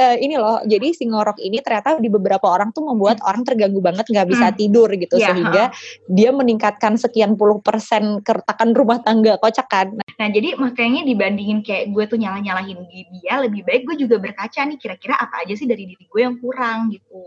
uh, 0.00 0.16
ini 0.16 0.40
loh. 0.40 0.64
Jadi 0.64 0.96
si 0.96 1.04
ngorok 1.04 1.36
ini 1.44 1.60
ternyata 1.60 2.00
di 2.00 2.08
beberapa 2.08 2.48
orang 2.48 2.72
tuh 2.72 2.88
membuat 2.88 3.20
hmm. 3.20 3.28
orang 3.28 3.42
terganggu 3.44 3.80
banget 3.84 4.08
nggak 4.08 4.28
bisa 4.32 4.46
hmm. 4.48 4.56
tidur 4.56 4.88
gitu 4.96 5.20
yeah, 5.20 5.28
sehingga 5.28 5.64
huh. 5.68 6.08
dia 6.08 6.30
meningkatkan 6.32 6.96
sekian 6.96 7.36
puluh 7.36 7.60
persen 7.60 8.24
keretakan 8.24 8.72
rumah 8.72 9.04
tangga 9.04 9.36
kocak 9.36 9.68
kan. 9.68 9.92
Nah 10.16 10.28
jadi 10.32 10.56
makanya 10.56 11.04
dibandingin 11.04 11.60
kayak 11.60 11.92
gue 11.92 12.04
tuh 12.08 12.16
nyalah 12.16 12.40
nyalahin 12.40 12.80
dia 12.88 13.34
lebih 13.44 13.62
baik 13.68 13.84
gue 13.84 14.08
juga 14.08 14.16
berkaca 14.16 14.64
nih 14.64 14.80
kira-kira 14.80 15.20
apa 15.20 15.44
aja 15.44 15.52
sih 15.52 15.68
dari 15.68 15.84
diri 15.84 16.04
gue 16.08 16.20
yang 16.20 16.40
kurang 16.40 16.88
gitu. 16.88 17.20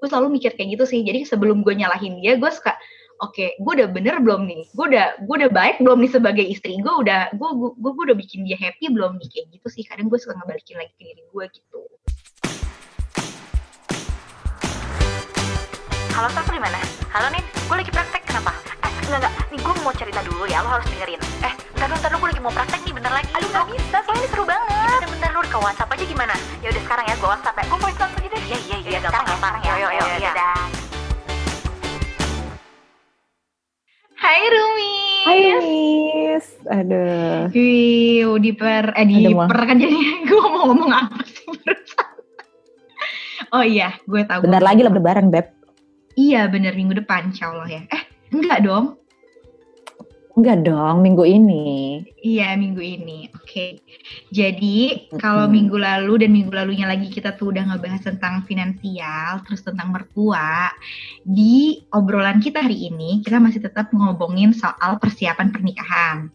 Gue 0.00 0.06
selalu 0.08 0.40
mikir 0.40 0.56
kayak 0.56 0.80
gitu 0.80 0.84
sih. 0.88 1.04
Jadi 1.04 1.28
sebelum 1.28 1.60
gue 1.60 1.76
nyalahin 1.76 2.18
dia 2.24 2.40
gue 2.40 2.48
suka 2.48 2.72
oke 3.20 3.32
okay, 3.32 3.56
gue 3.56 3.72
udah 3.80 3.88
bener 3.88 4.20
belum 4.20 4.44
nih 4.44 4.68
gue 4.76 4.86
udah 4.92 5.06
gue 5.24 5.34
udah 5.44 5.52
baik 5.52 5.76
belum 5.80 5.98
nih 6.04 6.12
sebagai 6.12 6.44
istri 6.44 6.76
gue 6.76 6.94
udah 7.00 7.32
gue 7.32 7.48
gue 7.80 7.90
gue 7.96 8.04
udah 8.12 8.18
bikin 8.18 8.44
dia 8.44 8.60
happy 8.60 8.92
belum 8.92 9.16
nih 9.16 9.28
kayak 9.32 9.46
gitu 9.56 9.66
sih 9.72 9.84
kadang 9.88 10.12
gue 10.12 10.18
suka 10.20 10.36
ngebalikin 10.36 10.76
lagi 10.76 10.92
ke 10.96 11.02
diri 11.04 11.22
gue 11.24 11.44
gitu 11.48 11.80
halo 16.16 16.32
Saf 16.32 16.48
mana? 16.48 16.80
Halo 17.12 17.28
nih 17.28 17.44
gue 17.44 17.76
lagi 17.76 17.92
praktek 17.92 18.24
kenapa? 18.24 18.56
Eh 18.80 18.88
enggak 19.04 19.20
enggak. 19.20 19.32
Nih 19.52 19.60
gue 19.60 19.72
mau 19.84 19.92
cerita 19.92 20.24
dulu 20.24 20.48
ya 20.48 20.64
lo 20.64 20.68
harus 20.72 20.88
dengerin. 20.88 21.20
Eh 21.44 21.52
ntar 21.76 21.92
dulu 21.92 22.00
ntar 22.00 22.08
dulu 22.08 22.20
gue 22.24 22.28
lagi 22.32 22.40
mau 22.40 22.52
praktek 22.56 22.80
nih 22.88 22.94
bentar 22.96 23.12
lagi. 23.12 23.28
Aduh 23.36 23.48
nggak 23.52 23.66
bisa 23.68 23.96
soalnya 24.00 24.24
ini 24.24 24.28
seru 24.32 24.44
banget. 24.48 24.64
Ya, 24.72 24.80
bentar 24.96 25.08
bentar 25.12 25.30
lu 25.36 25.40
ke 25.44 25.58
WhatsApp 25.60 25.92
aja 25.92 26.04
gimana? 26.08 26.34
Ya 26.64 26.68
udah 26.72 26.82
sekarang 26.88 27.04
ya 27.04 27.14
gue 27.20 27.28
WhatsApp 27.28 27.56
ya. 27.60 27.64
Gue 27.68 27.76
mau 27.76 27.88
langsung 27.92 28.08
aja 28.16 28.28
deh. 28.32 28.42
Iya 28.48 28.58
iya 28.64 28.76
iya 28.80 28.98
gampang 29.04 29.24
gampang 29.28 29.54
ya 29.60 29.72
yo 29.76 29.88
yo 29.92 30.04
yo 30.08 30.18
ya 30.24 30.32
Hai 34.16 34.40
Rumi. 34.48 34.96
Hai 35.28 35.40
Rumis. 35.52 36.46
Aduh. 36.64 37.52
Wih, 37.52 38.40
di 38.40 38.52
per 38.56 38.84
eh 38.96 39.04
di 39.04 39.36
per 39.36 39.60
kan 39.68 39.76
jadi 39.76 39.96
gue 40.24 40.40
mau 40.48 40.64
ngomong 40.72 40.90
apa 40.96 41.20
sih? 41.28 41.44
Oh 43.54 43.62
iya, 43.62 43.94
gue 44.10 44.26
tahu. 44.26 44.42
Bentar 44.42 44.58
lagi 44.58 44.82
lebaran, 44.82 45.30
Beb. 45.30 45.55
Iya, 46.16 46.48
bener 46.48 46.72
minggu 46.72 46.96
depan 46.96 47.30
insya 47.30 47.52
Allah 47.52 47.68
ya. 47.68 47.82
Eh, 47.92 48.02
enggak 48.32 48.64
dong. 48.64 48.96
Enggak 50.36 50.68
dong, 50.68 51.00
minggu 51.00 51.24
ini. 51.24 52.04
Iya, 52.20 52.60
minggu 52.60 52.80
ini. 52.84 53.32
Oke. 53.32 53.40
Okay. 53.48 53.70
Jadi, 54.28 55.08
hmm. 55.08 55.16
kalau 55.16 55.48
minggu 55.48 55.80
lalu 55.80 56.20
dan 56.20 56.30
minggu 56.36 56.52
lalunya 56.52 56.84
lagi 56.84 57.08
kita 57.08 57.40
tuh 57.40 57.56
udah 57.56 57.72
ngebahas 57.72 58.04
tentang 58.04 58.44
finansial, 58.44 59.40
terus 59.48 59.64
tentang 59.64 59.96
mertua. 59.96 60.68
Di 61.24 61.80
obrolan 61.88 62.44
kita 62.44 62.60
hari 62.60 62.92
ini, 62.92 63.24
kita 63.24 63.40
masih 63.40 63.64
tetap 63.64 63.88
ngomongin 63.96 64.52
soal 64.52 65.00
persiapan 65.00 65.56
pernikahan. 65.56 66.28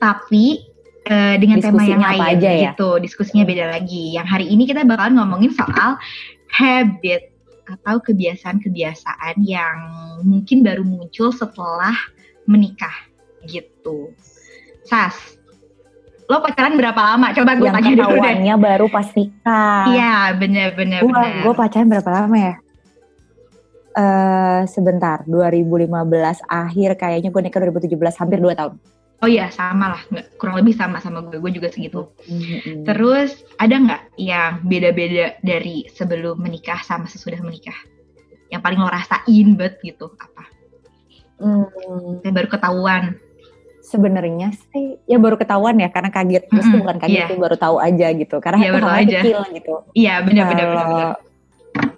Tapi 0.00 0.64
uh, 1.12 1.36
dengan 1.36 1.60
tema 1.60 1.84
yang 1.84 2.00
lain 2.00 2.40
aja 2.40 2.48
ya? 2.48 2.62
gitu, 2.72 2.96
diskusinya 2.96 3.44
beda 3.44 3.76
lagi. 3.76 4.16
Yang 4.16 4.26
hari 4.40 4.46
ini 4.48 4.64
kita 4.64 4.88
bakalan 4.88 5.20
ngomongin 5.20 5.52
soal 5.52 6.00
habit 6.48 7.33
atau 7.64 7.96
kebiasaan-kebiasaan 8.00 9.40
yang 9.40 9.76
mungkin 10.24 10.60
baru 10.60 10.84
muncul 10.84 11.32
setelah 11.32 11.96
menikah 12.44 12.92
gitu. 13.48 14.12
Sas, 14.84 15.16
lo 16.28 16.40
pacaran 16.44 16.76
berapa 16.76 16.96
lama? 16.96 17.32
Coba 17.32 17.56
gue 17.56 17.70
tanya 17.72 17.92
dulu 17.96 18.16
deh. 18.20 18.36
baru 18.60 18.86
pas 18.92 19.08
nikah. 19.16 19.84
Iya, 19.88 20.14
bener-bener. 20.36 21.00
Gue 21.44 21.54
pacaran 21.56 21.88
berapa 21.88 22.10
lama 22.12 22.36
ya? 22.36 22.54
Uh, 23.94 24.66
sebentar, 24.66 25.22
2015 25.30 25.86
akhir 26.50 26.90
kayaknya 26.98 27.30
gue 27.30 27.42
nikah 27.46 27.62
2017, 27.62 28.20
hampir 28.20 28.38
2 28.42 28.58
tahun. 28.58 28.74
Oh 29.22 29.28
iya, 29.30 29.48
sama 29.48 29.96
lah, 29.96 30.02
nggak, 30.10 30.26
kurang 30.36 30.58
lebih 30.60 30.74
sama 30.76 31.00
sama 31.00 31.24
gue, 31.24 31.40
gue 31.40 31.52
juga 31.54 31.72
segitu. 31.72 32.12
Mm-hmm. 32.28 32.84
Terus 32.84 33.46
ada 33.56 33.74
nggak 33.78 34.02
yang 34.20 34.60
beda-beda 34.66 35.38
dari 35.40 35.88
sebelum 35.88 36.42
menikah 36.42 36.82
sama 36.84 37.08
sesudah 37.08 37.40
menikah? 37.40 37.76
Yang 38.52 38.60
paling 38.60 38.78
lo 38.82 38.90
rasain 38.90 39.48
bet 39.56 39.80
gitu 39.80 40.12
apa? 40.20 40.44
Hmm. 41.40 42.20
Yang 42.20 42.34
baru 42.36 42.48
ketahuan 42.52 43.04
sebenarnya 43.84 44.48
sih 44.72 44.96
ya 45.04 45.20
baru 45.20 45.36
ketahuan 45.36 45.76
ya 45.76 45.92
karena 45.92 46.08
kaget 46.08 46.48
terus 46.48 46.64
mm 46.64 46.72
-hmm. 46.72 46.80
bukan 46.80 46.96
kaget 47.04 47.20
yeah. 47.20 47.28
tuh 47.28 47.36
baru 47.36 47.56
tahu 47.60 47.76
aja 47.76 48.06
gitu 48.16 48.36
karena 48.40 48.58
yeah, 48.64 48.72
baru 48.72 48.88
aja. 48.88 49.18
kecil 49.20 49.38
gitu 49.52 49.74
iya 49.92 50.14
benar 50.24 50.44
benar 50.48 50.66
benar 50.72 51.08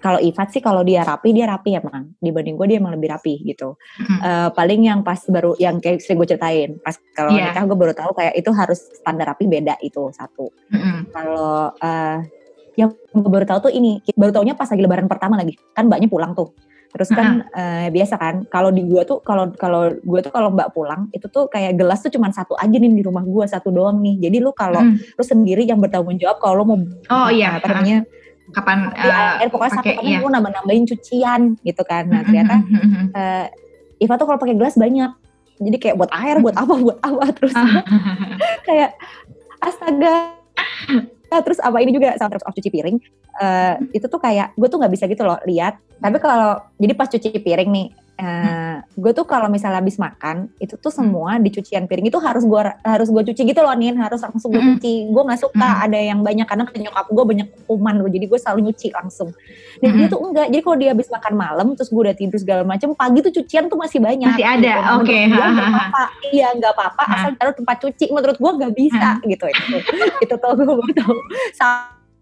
kalau 0.01 0.19
Ivat 0.21 0.49
sih 0.49 0.61
kalau 0.61 0.81
dia 0.81 1.05
rapi 1.05 1.33
dia 1.33 1.45
rapi 1.45 1.77
emang 1.77 2.17
dibanding 2.17 2.57
gue 2.57 2.67
dia 2.69 2.77
emang 2.81 2.97
lebih 2.97 3.13
rapi 3.13 3.45
gitu 3.45 3.77
mm-hmm. 3.77 4.19
uh, 4.21 4.49
paling 4.53 4.81
yang 4.85 4.99
pas 5.05 5.19
baru 5.29 5.53
yang 5.61 5.77
kayak 5.77 6.01
sering 6.01 6.17
gue 6.21 6.29
ceritain 6.33 6.71
pas 6.81 6.97
kalau 7.13 7.33
yeah. 7.33 7.53
nikah 7.53 7.63
gue 7.65 7.77
baru 7.77 7.93
tahu 7.93 8.11
kayak 8.17 8.33
itu 8.37 8.49
harus 8.53 8.79
standar 8.97 9.29
rapi 9.29 9.45
beda 9.45 9.77
itu 9.85 10.09
satu 10.13 10.49
mm-hmm. 10.73 10.97
kalau 11.13 11.71
uh, 11.77 12.19
yang 12.77 12.93
gue 12.93 13.31
baru 13.31 13.45
tahu 13.45 13.69
tuh 13.69 13.73
ini 13.73 14.01
baru 14.13 14.33
taunya 14.33 14.53
pas 14.53 14.69
lagi 14.69 14.81
lebaran 14.81 15.09
pertama 15.09 15.37
lagi 15.37 15.57
kan 15.73 15.89
mbaknya 15.89 16.09
pulang 16.09 16.33
tuh 16.33 16.53
Terus 16.87 17.09
kan 17.11 17.43
uh, 17.51 17.87
biasa 17.91 18.15
kan 18.15 18.35
kalau 18.47 18.71
di 18.71 18.81
gua 18.87 19.03
tuh 19.03 19.19
kalau 19.19 19.51
kalau 19.59 19.91
gua 20.07 20.19
tuh 20.23 20.31
kalau 20.31 20.49
Mbak 20.55 20.71
pulang 20.71 21.11
itu 21.11 21.27
tuh 21.27 21.51
kayak 21.51 21.75
gelas 21.75 21.99
tuh 21.99 22.09
cuma 22.09 22.31
satu 22.31 22.55
aja 22.55 22.71
nih 22.71 22.89
di 22.89 23.03
rumah 23.03 23.21
gua 23.27 23.43
satu 23.45 23.69
doang 23.69 23.99
nih. 23.99 24.27
Jadi 24.27 24.37
lu 24.39 24.55
kalau 24.55 24.79
hmm. 24.79 25.19
lu 25.19 25.23
sendiri 25.23 25.67
yang 25.67 25.83
bertanggung 25.83 26.15
jawab 26.17 26.39
kalau 26.39 26.63
lu 26.63 26.65
mau 26.65 26.79
Oh 27.11 27.29
iya, 27.29 27.59
apa 27.59 27.69
namanya? 27.69 28.07
Kapan 28.55 28.91
uh, 28.95 29.43
air 29.43 29.49
pokoknya 29.51 29.73
pake, 29.83 29.91
satu 29.99 30.07
iya. 30.07 30.19
gue 30.23 30.31
nambah 30.31 30.51
nambahin 30.51 30.85
cucian 30.87 31.41
gitu 31.63 31.83
kan. 31.83 32.07
Nah 32.07 32.21
ternyata 32.23 32.55
uh, 33.11 33.45
Iva 33.99 34.13
tuh 34.15 34.25
kalau 34.29 34.39
pakai 34.39 34.55
gelas 34.55 34.79
banyak. 34.79 35.11
Jadi 35.57 35.77
kayak 35.81 35.95
buat 35.97 36.11
air 36.13 36.37
buat 36.39 36.55
apa 36.55 36.73
buat 36.77 36.97
apa 37.01 37.25
terus 37.37 37.55
kayak 38.67 38.95
astaga. 39.59 40.37
Nah, 41.27 41.43
terus 41.43 41.59
apa 41.59 41.83
ini 41.83 41.91
juga 41.91 42.15
sama 42.15 42.31
terus 42.31 42.45
off 42.47 42.55
cuci 42.55 42.71
piring. 42.71 42.97
Uh, 43.37 43.75
itu 43.91 44.07
tuh 44.07 44.17
kayak 44.17 44.55
gue 44.55 44.67
tuh 44.71 44.79
nggak 44.79 44.93
bisa 44.95 45.05
gitu 45.11 45.27
loh 45.27 45.37
lihat. 45.43 45.75
Tapi 45.99 46.17
kalau 46.23 46.61
jadi 46.79 46.93
pas 46.95 47.11
cuci 47.11 47.35
piring 47.43 47.69
nih 47.69 47.87
Uh, 48.17 48.81
gue 48.97 49.13
tuh 49.13 49.29
kalau 49.29 49.45
misalnya 49.45 49.77
habis 49.77 50.01
makan 50.01 50.49
itu 50.57 50.73
tuh 50.73 50.89
semua 50.89 51.37
di 51.37 51.53
cucian 51.53 51.85
piring. 51.85 52.09
Itu 52.09 52.17
harus 52.17 52.41
gue 52.43 52.61
harus 52.81 53.07
gue 53.13 53.23
cuci 53.29 53.41
gitu 53.45 53.61
loh 53.61 53.77
nih 53.77 53.93
harus 53.93 54.25
langsung 54.25 54.49
gue 54.49 54.61
cuci. 54.61 55.13
Gue 55.13 55.21
nggak 55.21 55.41
suka 55.45 55.69
mm. 55.77 55.85
ada 55.85 55.99
yang 56.01 56.19
banyak 56.25 56.49
karena 56.49 56.63
nyokap 56.65 57.05
gue 57.13 57.23
banyak 57.29 57.47
kuman 57.69 57.95
loh. 58.01 58.09
Jadi 58.09 58.25
gue 58.25 58.39
selalu 58.41 58.59
nyuci 58.69 58.87
langsung. 58.89 59.29
Dan 59.77 59.91
dia 59.93 60.07
tuh 60.09 60.19
enggak. 60.25 60.47
Jadi 60.49 60.61
kalau 60.65 60.77
dia 60.81 60.89
habis 60.97 61.07
makan 61.13 61.33
malam 61.37 61.67
terus 61.77 61.89
gue 61.93 62.01
udah 62.01 62.15
tidur 62.17 62.39
segala 62.41 62.61
macam 62.65 62.89
pagi 62.97 63.19
tuh 63.21 63.33
cucian 63.37 63.69
tuh 63.69 63.77
masih 63.77 63.99
banyak. 64.01 64.33
Masih 64.33 64.47
ada. 64.49 64.73
Gitu. 64.73 64.93
oke. 64.97 65.05
okay. 65.05 65.23
iya 66.33 66.47
nggak 66.57 66.73
apa-apa 66.73 67.03
asal 67.13 67.29
taruh 67.37 67.53
tempat 67.53 67.77
cuci. 67.85 68.05
Menurut 68.09 68.37
gue 68.41 68.51
nggak 68.57 68.73
bisa 68.73 69.09
gitu. 69.29 69.45
Itu 69.45 69.77
itu 70.25 70.35
tuh 70.35 70.51
gue 70.57 70.65
baru 70.65 70.93
tahu. 70.97 71.17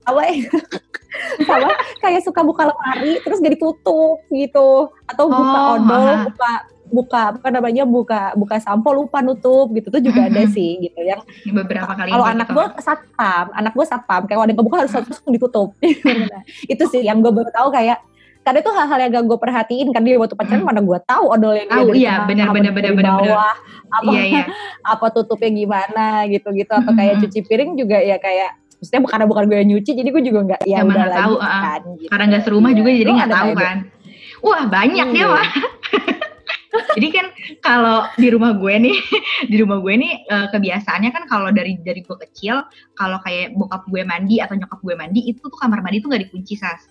Apa 0.06 0.22
sama 1.43 1.71
kayak 2.03 2.21
suka 2.23 2.41
buka 2.41 2.69
lemari 2.69 3.19
terus 3.21 3.39
gak 3.41 3.53
ditutup 3.55 4.21
gitu. 4.29 4.89
Atau 5.09 5.25
buka 5.29 5.59
oh, 5.59 5.75
odol 5.79 6.05
aha. 6.05 6.23
buka 6.27 6.51
buka 6.85 7.21
apa 7.33 7.49
namanya 7.49 7.83
buka 7.83 8.37
buka 8.37 8.61
sampo 8.61 8.93
lupa 8.93 9.19
nutup 9.25 9.73
gitu. 9.73 9.89
Tuh 9.89 10.01
juga 10.01 10.29
ada 10.29 10.43
sih 10.49 10.79
gitu 10.79 10.99
yang 11.01 11.21
beberapa 11.51 11.91
kali 11.97 12.13
kalau 12.13 12.27
anak 12.27 12.47
gue 12.49 12.65
satpam 12.81 13.45
anak 13.53 13.73
gue 13.73 13.85
satpam. 13.85 14.21
Kayak 14.29 14.39
ada 14.39 14.51
yang 14.53 14.59
kebuka 14.59 14.77
harus 14.85 14.93
harus 14.93 15.19
ditutup. 15.25 15.73
Itu 16.73 16.83
sih 16.89 17.01
yang 17.03 17.19
gue 17.19 17.31
baru 17.33 17.49
tahu 17.51 17.69
kayak 17.73 17.99
karena 18.45 18.61
itu 18.61 18.69
hal-hal 18.77 18.99
yang 19.01 19.09
gak 19.09 19.25
gue 19.25 19.39
perhatiin. 19.41 19.87
Kan 19.89 20.05
dia 20.05 20.21
waktu 20.21 20.37
pacaran 20.37 20.61
hmm. 20.61 20.69
mana 20.69 20.81
gue 20.85 20.99
tahu 21.09 21.33
odol 21.33 21.57
yang 21.57 21.65
oh, 21.73 21.89
iya 21.97 22.29
benar 22.29 22.53
benar 22.53 22.71
benar 22.77 22.93
benar 22.93 23.13
bawah 23.17 23.57
apa 23.89 24.11
iya, 24.13 24.23
iya. 24.29 24.43
apa 24.93 25.09
tutupnya 25.09 25.49
gimana 25.49 26.29
gitu 26.29 26.53
gitu 26.53 26.69
atau 26.69 26.93
kayak 26.93 27.25
cuci 27.25 27.39
piring 27.41 27.73
juga 27.73 27.97
ya 27.97 28.21
kayak 28.21 28.53
maksudnya 28.85 29.01
karena 29.09 29.25
bukan 29.25 29.44
gue 29.50 29.57
yang 29.57 29.69
nyuci 29.73 29.91
jadi 29.97 30.09
gue 30.13 30.23
juga 30.29 30.40
nggak 30.46 30.62
ya 30.69 30.85
udah 30.85 31.07
tahu 31.09 31.35
uh, 31.41 31.41
kan 31.41 31.81
gitu. 31.81 32.07
karena 32.13 32.23
nggak 32.29 32.44
serumah 32.46 32.72
juga 32.78 32.90
jadi 32.94 33.09
nggak 33.09 33.31
tahu 33.34 33.51
kan. 33.57 33.78
Wah 34.46 34.63
banyak 34.69 35.07
dia 35.09 35.25
mah 35.25 35.47
jadi 36.95 37.07
kan 37.09 37.25
kalau 37.66 37.97
di 38.13 38.28
rumah 38.29 38.53
gue 38.53 38.75
nih 38.78 38.97
di 39.51 39.56
rumah 39.57 39.81
gue 39.81 39.94
nih 39.97 40.13
uh, 40.29 40.47
kebiasaannya 40.53 41.09
kan 41.09 41.24
kalau 41.25 41.50
dari 41.50 41.81
dari 41.81 42.06
gue 42.06 42.18
kecil 42.29 42.62
kalau 42.94 43.18
kayak 43.25 43.57
bokap 43.57 43.90
gue 43.90 44.06
mandi 44.06 44.38
atau 44.38 44.53
nyokap 44.53 44.79
gue 44.85 44.94
mandi 44.94 45.22
itu 45.25 45.41
tuh 45.41 45.57
kamar 45.57 45.81
mandi 45.81 46.03
tuh 46.03 46.13
nggak 46.13 46.29
dikunci 46.29 46.53
sas 46.53 46.85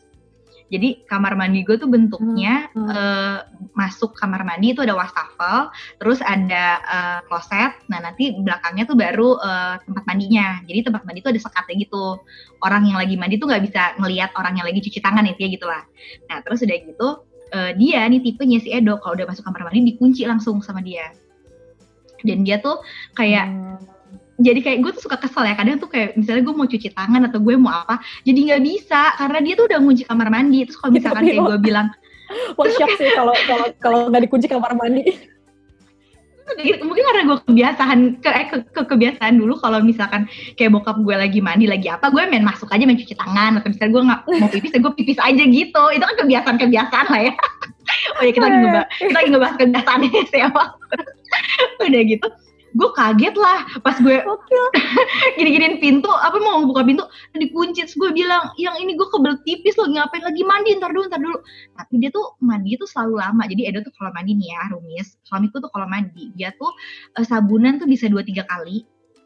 jadi 0.72 1.04
kamar 1.04 1.36
mandi 1.36 1.60
gue 1.60 1.76
tuh 1.76 1.86
bentuknya 1.86 2.72
hmm. 2.72 2.88
uh, 2.88 3.38
masuk 3.76 4.16
kamar 4.16 4.48
mandi 4.48 4.72
itu 4.72 4.80
ada 4.80 4.96
wastafel, 4.96 5.68
terus 6.00 6.24
ada 6.24 6.80
uh, 6.82 7.18
kloset. 7.28 7.76
Nah 7.92 8.00
nanti 8.00 8.32
belakangnya 8.32 8.88
tuh 8.88 8.96
baru 8.96 9.36
uh, 9.36 9.76
tempat 9.84 10.04
mandinya. 10.08 10.64
Jadi 10.64 10.88
tempat 10.88 11.04
mandi 11.04 11.20
tuh 11.20 11.36
ada 11.36 11.40
sekatnya 11.40 11.84
gitu. 11.84 12.16
Orang 12.64 12.88
yang 12.88 12.96
lagi 12.96 13.14
mandi 13.20 13.36
tuh 13.36 13.46
nggak 13.52 13.62
bisa 13.62 13.82
ngelihat 14.00 14.32
orang 14.40 14.56
yang 14.56 14.66
lagi 14.66 14.80
cuci 14.80 14.98
tangan 15.04 15.28
itu 15.28 15.40
ya 15.44 15.48
gitulah. 15.52 15.82
Nah 16.32 16.38
terus 16.40 16.64
udah 16.64 16.76
gitu 16.80 17.08
uh, 17.52 17.70
dia 17.76 18.00
nih 18.08 18.20
tipenya 18.24 18.58
si 18.64 18.72
Edo 18.72 18.96
kalau 19.04 19.20
udah 19.20 19.28
masuk 19.28 19.44
kamar 19.44 19.68
mandi 19.68 19.94
dikunci 19.94 20.24
langsung 20.24 20.64
sama 20.64 20.80
dia. 20.80 21.12
Dan 22.24 22.40
dia 22.40 22.56
tuh 22.56 22.80
kayak 23.12 23.46
hmm 23.52 23.93
jadi 24.34 24.58
kayak 24.60 24.78
gue 24.82 24.90
tuh 24.98 25.02
suka 25.06 25.16
kesel 25.18 25.46
ya 25.46 25.54
kadang 25.54 25.78
tuh 25.78 25.86
kayak 25.86 26.18
misalnya 26.18 26.42
gue 26.42 26.54
mau 26.54 26.66
cuci 26.66 26.88
tangan 26.90 27.22
atau 27.30 27.38
gue 27.38 27.54
mau 27.54 27.70
apa 27.70 28.02
jadi 28.26 28.38
nggak 28.50 28.62
bisa 28.66 29.14
karena 29.14 29.38
dia 29.46 29.54
tuh 29.54 29.66
udah 29.70 29.78
ngunci 29.78 30.04
kamar 30.10 30.28
mandi. 30.30 30.66
Terus 30.66 30.78
kalau 30.82 30.92
misalkan 30.94 31.22
kayak 31.22 31.42
gue 31.42 31.58
bilang 31.62 31.88
wah 32.58 32.68
siap 32.74 32.90
sih 32.98 33.10
kalau 33.14 33.34
kalau 33.46 33.66
kalau 33.78 33.98
nggak 34.10 34.22
dikunci 34.26 34.46
kamar 34.50 34.74
mandi. 34.74 35.02
Mungkin 36.84 37.04
karena 37.08 37.22
gue 37.24 37.38
kebiasaan 37.48 37.98
ke, 38.20 38.28
eh, 38.28 38.46
ke, 38.52 38.56
ke 38.68 38.82
kebiasaan 38.84 39.40
dulu 39.40 39.56
kalau 39.56 39.80
misalkan 39.80 40.28
kayak 40.60 40.76
bokap 40.76 41.00
gue 41.00 41.16
lagi 41.16 41.40
mandi 41.40 41.64
lagi 41.64 41.88
apa 41.88 42.12
gue 42.12 42.20
main 42.28 42.44
masuk 42.44 42.68
aja 42.68 42.84
main 42.84 42.98
cuci 42.98 43.14
tangan. 43.16 43.62
Atau 43.62 43.70
misalnya 43.70 43.92
gue 43.94 44.02
nggak 44.02 44.20
mau 44.42 44.50
pipis 44.50 44.72
ya 44.74 44.80
gue 44.82 44.92
pipis 44.98 45.18
aja 45.22 45.42
gitu. 45.46 45.84
Itu 45.94 46.04
kan 46.04 46.16
kebiasaan 46.20 46.56
kebiasaan 46.58 47.06
lah 47.06 47.22
ya. 47.30 47.34
Oh 48.16 48.24
ya 48.24 48.32
kita 48.32 48.48
lagi 48.48 48.58
ngebahas 48.64 48.88
kita 48.96 49.12
lagi 49.12 49.28
ngebahas 49.28 49.56
kebiasaan 49.60 50.00
sih 50.32 50.42
udah 51.84 52.02
gitu 52.06 52.28
gue 52.74 52.88
kaget 52.98 53.34
lah 53.38 53.62
pas 53.86 53.94
gue 54.02 54.18
gini-giniin 55.38 55.78
pintu 55.78 56.10
apa 56.10 56.34
mau 56.42 56.66
buka 56.66 56.82
pintu 56.82 57.06
dikunci 57.34 57.86
terus 57.86 57.94
gue 57.94 58.10
bilang 58.10 58.50
yang 58.58 58.74
ini 58.78 58.98
gue 58.98 59.06
kebel 59.06 59.38
tipis 59.46 59.78
loh 59.78 59.86
ngapain 59.90 60.26
lagi 60.26 60.42
mandi? 60.42 60.74
Ntar 60.74 60.90
dulu 60.90 61.06
ntar 61.06 61.22
dulu. 61.22 61.38
Tapi 61.78 61.94
dia 62.02 62.10
tuh 62.10 62.34
mandi 62.42 62.74
tuh 62.74 62.90
selalu 62.90 63.22
lama 63.22 63.42
jadi 63.46 63.70
Edo 63.70 63.86
tuh 63.86 63.94
kalau 63.94 64.10
mandi 64.10 64.34
nih 64.34 64.48
ya 64.54 64.62
Rumis 64.74 65.14
suamiku 65.22 65.62
tuh 65.62 65.70
kalau 65.70 65.86
mandi 65.86 66.34
dia 66.34 66.50
tuh 66.58 66.70
uh, 67.18 67.24
sabunan 67.24 67.78
tuh 67.78 67.86
bisa 67.86 68.10
dua 68.10 68.26
tiga 68.26 68.42
kali 68.46 68.84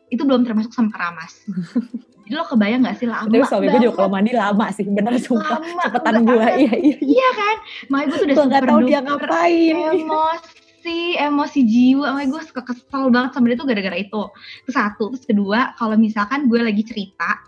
itu 0.08 0.22
belum 0.24 0.44
termasuk 0.44 0.72
sama 0.72 0.88
keramas 0.88 1.44
jadi 2.24 2.34
lo 2.36 2.44
kebayang 2.44 2.84
gak 2.84 2.96
sih 3.00 3.08
lama 3.08 3.28
Tapi 3.28 3.44
suami 3.44 3.66
gue 3.72 3.80
juga 3.88 3.94
kalau 4.04 4.10
mandi 4.12 4.32
lama 4.36 4.66
sih 4.72 4.84
bener 4.84 5.16
sumpah 5.16 5.60
lama, 5.60 5.80
cepetan 5.84 6.16
gue 6.24 6.46
iya 6.60 6.74
iya 6.76 6.96
iya. 7.00 7.28
Kan? 7.32 7.56
Makanya 7.88 8.06
gue 8.08 8.16
tuh 8.16 8.26
udah 8.28 8.36
super 8.36 8.62
tahu 8.68 8.80
dia 8.84 9.00
ngapain. 9.00 9.76
emosi 9.96 10.67
emosi 10.88 11.20
emosi 11.20 11.60
jiwa. 11.68 12.06
Makanya 12.16 12.30
gue 12.32 12.42
suka 12.48 12.62
kesel 12.64 13.02
banget 13.12 13.30
sama 13.36 13.44
dia 13.52 13.56
tuh 13.60 13.68
gara-gara 13.68 13.96
itu. 14.00 14.22
Itu 14.64 14.70
satu 14.72 15.04
terus 15.12 15.24
kedua 15.28 15.76
kalau 15.76 15.96
misalkan 16.00 16.48
gue 16.48 16.60
lagi 16.64 16.82
cerita 16.84 17.44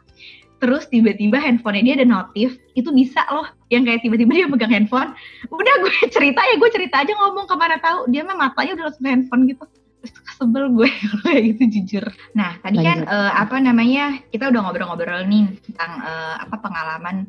terus 0.61 0.93
tiba-tiba 0.93 1.41
handphonenya 1.41 1.97
dia 1.97 2.05
ada 2.05 2.09
notif 2.09 2.61
itu 2.77 2.93
bisa 2.93 3.25
loh. 3.33 3.49
Yang 3.73 3.83
kayak 3.89 4.01
tiba-tiba 4.05 4.33
dia 4.37 4.47
megang 4.47 4.73
handphone 4.73 5.17
udah 5.49 5.75
gue 5.81 5.95
cerita 6.15 6.41
ya 6.45 6.55
gue 6.61 6.71
cerita 6.71 7.01
aja 7.01 7.13
ngomong 7.17 7.49
ke 7.49 7.55
mana 7.57 7.77
tahu. 7.81 8.13
Dia 8.13 8.23
mah 8.29 8.37
matanya 8.37 8.77
udah 8.77 8.85
langsung 8.93 9.09
handphone 9.09 9.43
gitu. 9.49 9.65
Terus 10.01 10.13
sebel 10.37 10.65
gue 10.73 10.89
kayak 11.25 11.43
gitu 11.57 11.63
jujur. 11.81 12.05
Nah 12.37 12.61
tadi 12.61 12.77
kan 12.85 13.09
uh, 13.09 13.33
apa 13.33 13.57
namanya 13.57 14.21
kita 14.29 14.53
udah 14.53 14.61
ngobrol-ngobrol 14.69 15.25
nih 15.29 15.49
tentang 15.65 16.05
uh, 16.05 16.37
apa 16.45 16.57
pengalaman 16.61 17.29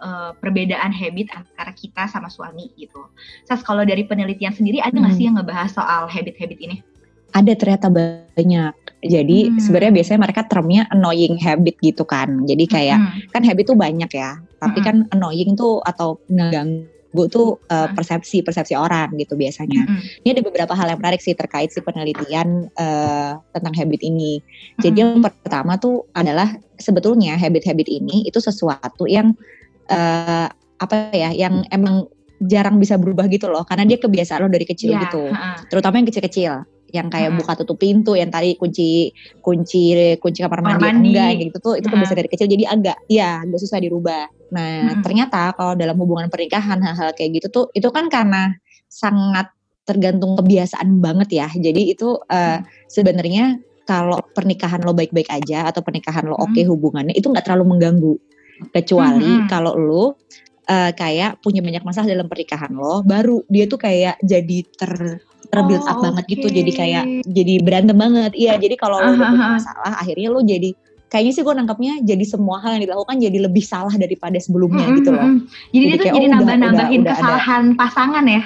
uh, 0.00 0.32
perbedaan 0.40 0.90
habit 0.90 1.30
antara 1.36 1.72
kita 1.76 2.08
sama 2.08 2.32
suami 2.32 2.72
gitu. 2.74 3.04
Sas 3.46 3.62
kalau 3.62 3.84
dari 3.84 4.02
penelitian 4.08 4.56
sendiri 4.56 4.80
ada 4.80 4.96
nggak 4.96 5.14
hmm. 5.14 5.20
sih 5.20 5.24
yang 5.28 5.36
ngebahas 5.38 5.70
soal 5.70 6.08
habit-habit 6.10 6.58
ini? 6.58 6.76
Ada 7.30 7.54
ternyata 7.54 7.86
banyak. 7.86 8.74
Jadi 9.06 9.38
hmm. 9.48 9.58
sebenarnya 9.62 9.92
biasanya 9.94 10.20
mereka 10.20 10.42
termnya 10.50 10.82
annoying 10.90 11.38
habit 11.38 11.78
gitu 11.78 12.02
kan. 12.02 12.42
Jadi 12.44 12.64
kayak 12.66 12.98
hmm. 12.98 13.30
kan 13.30 13.42
habit 13.46 13.70
tuh 13.70 13.78
banyak 13.78 14.10
ya. 14.10 14.40
Tapi 14.58 14.78
hmm. 14.82 14.86
kan 14.86 14.96
annoying 15.14 15.54
tuh 15.54 15.78
atau 15.86 16.18
ngeganggu 16.26 17.22
tuh 17.30 17.62
uh, 17.70 17.88
persepsi 17.94 18.42
persepsi 18.42 18.74
orang 18.74 19.14
gitu 19.14 19.38
biasanya. 19.38 19.86
Hmm. 19.86 20.02
Ini 20.26 20.28
ada 20.34 20.42
beberapa 20.42 20.74
hal 20.74 20.90
yang 20.90 20.98
menarik 20.98 21.22
sih 21.22 21.38
terkait 21.38 21.70
si 21.70 21.78
penelitian 21.78 22.66
uh, 22.74 23.38
tentang 23.54 23.74
habit 23.78 24.02
ini. 24.02 24.42
Jadi 24.82 24.98
hmm. 24.98 25.02
yang 25.06 25.22
pertama 25.22 25.78
tuh 25.78 26.10
adalah 26.18 26.50
sebetulnya 26.82 27.38
habit-habit 27.38 27.86
ini 27.86 28.26
itu 28.26 28.42
sesuatu 28.42 29.06
yang 29.06 29.38
uh, 29.90 30.48
apa 30.80 31.12
ya 31.12 31.30
yang 31.34 31.66
emang 31.68 32.08
jarang 32.40 32.80
bisa 32.80 32.96
berubah 32.96 33.28
gitu 33.28 33.52
loh 33.52 33.68
karena 33.68 33.84
dia 33.84 34.00
kebiasaan 34.00 34.40
lo 34.40 34.48
dari 34.48 34.64
kecil 34.64 34.96
yeah, 34.96 35.02
gitu. 35.04 35.28
uh. 35.28 35.60
terutama 35.68 36.00
yang 36.00 36.08
kecil-kecil 36.08 36.52
yang 36.90 37.06
kayak 37.06 37.30
buka 37.38 37.54
tutup 37.54 37.78
pintu 37.78 38.18
yang 38.18 38.34
tadi 38.34 38.58
kunci 38.58 39.14
kunci 39.38 39.94
kunci 40.18 40.38
kamar 40.42 40.58
mandi, 40.58 40.82
mandi. 40.82 41.08
enggak 41.14 41.30
gitu 41.38 41.56
tuh 41.62 41.74
itu 41.78 41.86
kebiasaan 41.86 42.18
dari 42.18 42.30
kecil 42.32 42.46
jadi 42.50 42.64
agak 42.66 42.96
ya 43.06 43.46
agak 43.46 43.58
susah 43.62 43.78
dirubah. 43.78 44.26
Nah 44.50 44.98
uh. 44.98 45.02
ternyata 45.04 45.54
kalau 45.54 45.78
dalam 45.78 45.94
hubungan 46.00 46.26
pernikahan 46.26 46.82
hal-hal 46.82 47.14
kayak 47.14 47.38
gitu 47.38 47.46
tuh 47.52 47.64
itu 47.78 47.86
kan 47.94 48.10
karena 48.10 48.50
sangat 48.90 49.54
tergantung 49.86 50.34
kebiasaan 50.34 50.98
banget 50.98 51.28
ya. 51.30 51.46
Jadi 51.46 51.94
itu 51.94 52.18
uh, 52.18 52.58
sebenarnya 52.90 53.62
kalau 53.86 54.18
pernikahan 54.34 54.82
lo 54.82 54.94
baik-baik 54.94 55.30
aja 55.30 55.66
atau 55.66 55.82
pernikahan 55.82 56.26
lo 56.26 56.38
oke 56.38 56.54
okay 56.54 56.62
hubungannya 56.66 57.14
itu 57.14 57.26
nggak 57.26 57.42
terlalu 57.42 57.74
mengganggu 57.74 58.14
kecuali 58.68 59.24
mm 59.24 59.38
-hmm. 59.44 59.48
kalau 59.48 59.72
lo 59.76 60.04
uh, 60.04 60.90
kayak 60.92 61.40
punya 61.40 61.64
banyak 61.64 61.82
masalah 61.82 62.08
dalam 62.08 62.28
pernikahan 62.28 62.70
lo 62.70 63.00
baru 63.02 63.42
dia 63.48 63.64
tuh 63.66 63.80
kayak 63.80 64.20
jadi 64.20 64.58
ter 64.76 64.92
terbuild 65.50 65.82
oh, 65.82 65.90
up 65.90 65.98
banget 65.98 66.24
okay. 66.24 66.32
gitu 66.36 66.46
jadi 66.52 66.70
kayak 66.70 67.04
jadi 67.26 67.54
berantem 67.64 67.96
banget 67.98 68.32
iya 68.38 68.54
jadi 68.60 68.78
kalau 68.78 69.02
lo 69.02 69.18
punya 69.18 69.58
masalah 69.58 69.98
akhirnya 69.98 70.28
lo 70.30 70.40
jadi 70.46 70.70
kayaknya 71.10 71.32
sih 71.34 71.42
gue 71.42 71.54
nangkapnya 71.58 71.92
jadi 72.06 72.22
semua 72.22 72.62
hal 72.62 72.78
yang 72.78 72.86
dilakukan 72.86 73.18
jadi 73.18 73.38
lebih 73.50 73.64
salah 73.66 73.90
daripada 73.98 74.38
sebelumnya 74.38 74.86
mm 74.86 74.90
-hmm. 74.94 74.98
gitu 75.02 75.10
loh 75.10 75.28
jadi, 75.74 75.74
jadi 75.74 75.86
dia 75.90 75.96
tuh 75.98 76.08
jadi 76.14 76.26
oh, 76.26 76.32
nambah-nambahin 76.38 77.02
kesalahan 77.02 77.64
ada. 77.74 77.78
pasangan 77.78 78.24
ya 78.30 78.42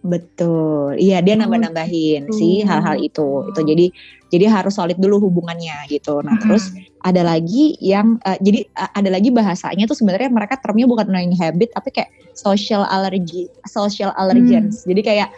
Betul, 0.00 0.96
iya 0.96 1.20
dia 1.20 1.36
nambah-nambahin 1.36 2.32
oh, 2.32 2.36
sih 2.36 2.64
hal-hal 2.64 2.96
itu. 3.04 3.52
Itu 3.52 3.60
jadi 3.60 3.92
jadi 4.32 4.48
harus 4.48 4.80
solid 4.80 4.96
dulu 4.96 5.28
hubungannya 5.28 5.76
gitu. 5.92 6.24
Nah 6.24 6.40
hmm. 6.40 6.42
terus 6.48 6.72
ada 7.04 7.20
lagi 7.20 7.76
yang 7.84 8.16
uh, 8.24 8.38
jadi 8.40 8.64
uh, 8.80 8.90
ada 8.96 9.12
lagi 9.12 9.28
bahasanya 9.28 9.84
tuh 9.84 9.98
sebenarnya 10.00 10.32
mereka 10.32 10.56
termnya 10.56 10.88
bukan 10.88 11.12
knowing 11.12 11.36
habit 11.36 11.68
tapi 11.76 11.92
kayak 11.92 12.10
social 12.32 12.88
allergy, 12.88 13.52
social 13.68 14.16
allergens. 14.16 14.82
Hmm. 14.82 14.96
Jadi 14.96 15.00
kayak 15.04 15.28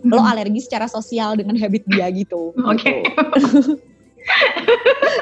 hmm. 0.00 0.16
lo 0.16 0.24
alergi 0.24 0.64
secara 0.64 0.88
sosial 0.88 1.36
dengan 1.36 1.60
habit 1.60 1.84
dia 1.84 2.08
gitu. 2.08 2.56
Oke. 2.64 2.80
Okay. 2.80 2.98
Gitu. 3.36 3.76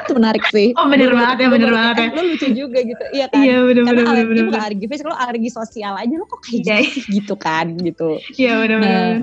itu 0.05 0.11
menarik 0.13 0.43
sih. 0.49 0.73
Oh 0.77 0.85
bener 0.89 1.13
banget 1.13 1.37
ya, 1.45 1.47
bener 1.49 1.71
banget 1.71 1.95
ya. 1.97 2.07
Lo 2.13 2.21
lucu 2.25 2.47
juga 2.51 2.79
gitu, 2.81 3.03
iya 3.13 3.25
kan? 3.29 3.41
Iya 3.41 3.57
bener 3.63 3.83
Karena 3.85 4.01
bener. 4.01 4.11
alergi 4.11 4.29
bener, 4.29 4.43
bukan 4.49 4.61
alergi 4.61 4.85
fisik, 4.89 5.05
lo 5.05 5.15
alergi 5.15 5.49
sosial 5.53 5.93
aja 5.97 6.13
lo 6.17 6.25
kok 6.25 6.39
kayak 6.43 6.65
yeah. 6.65 6.81
gitu, 6.81 6.99
gitu 7.13 7.35
kan 7.37 7.65
gitu. 7.79 8.09
Iya 8.37 8.53
bener 8.61 8.77
bener. 8.81 9.13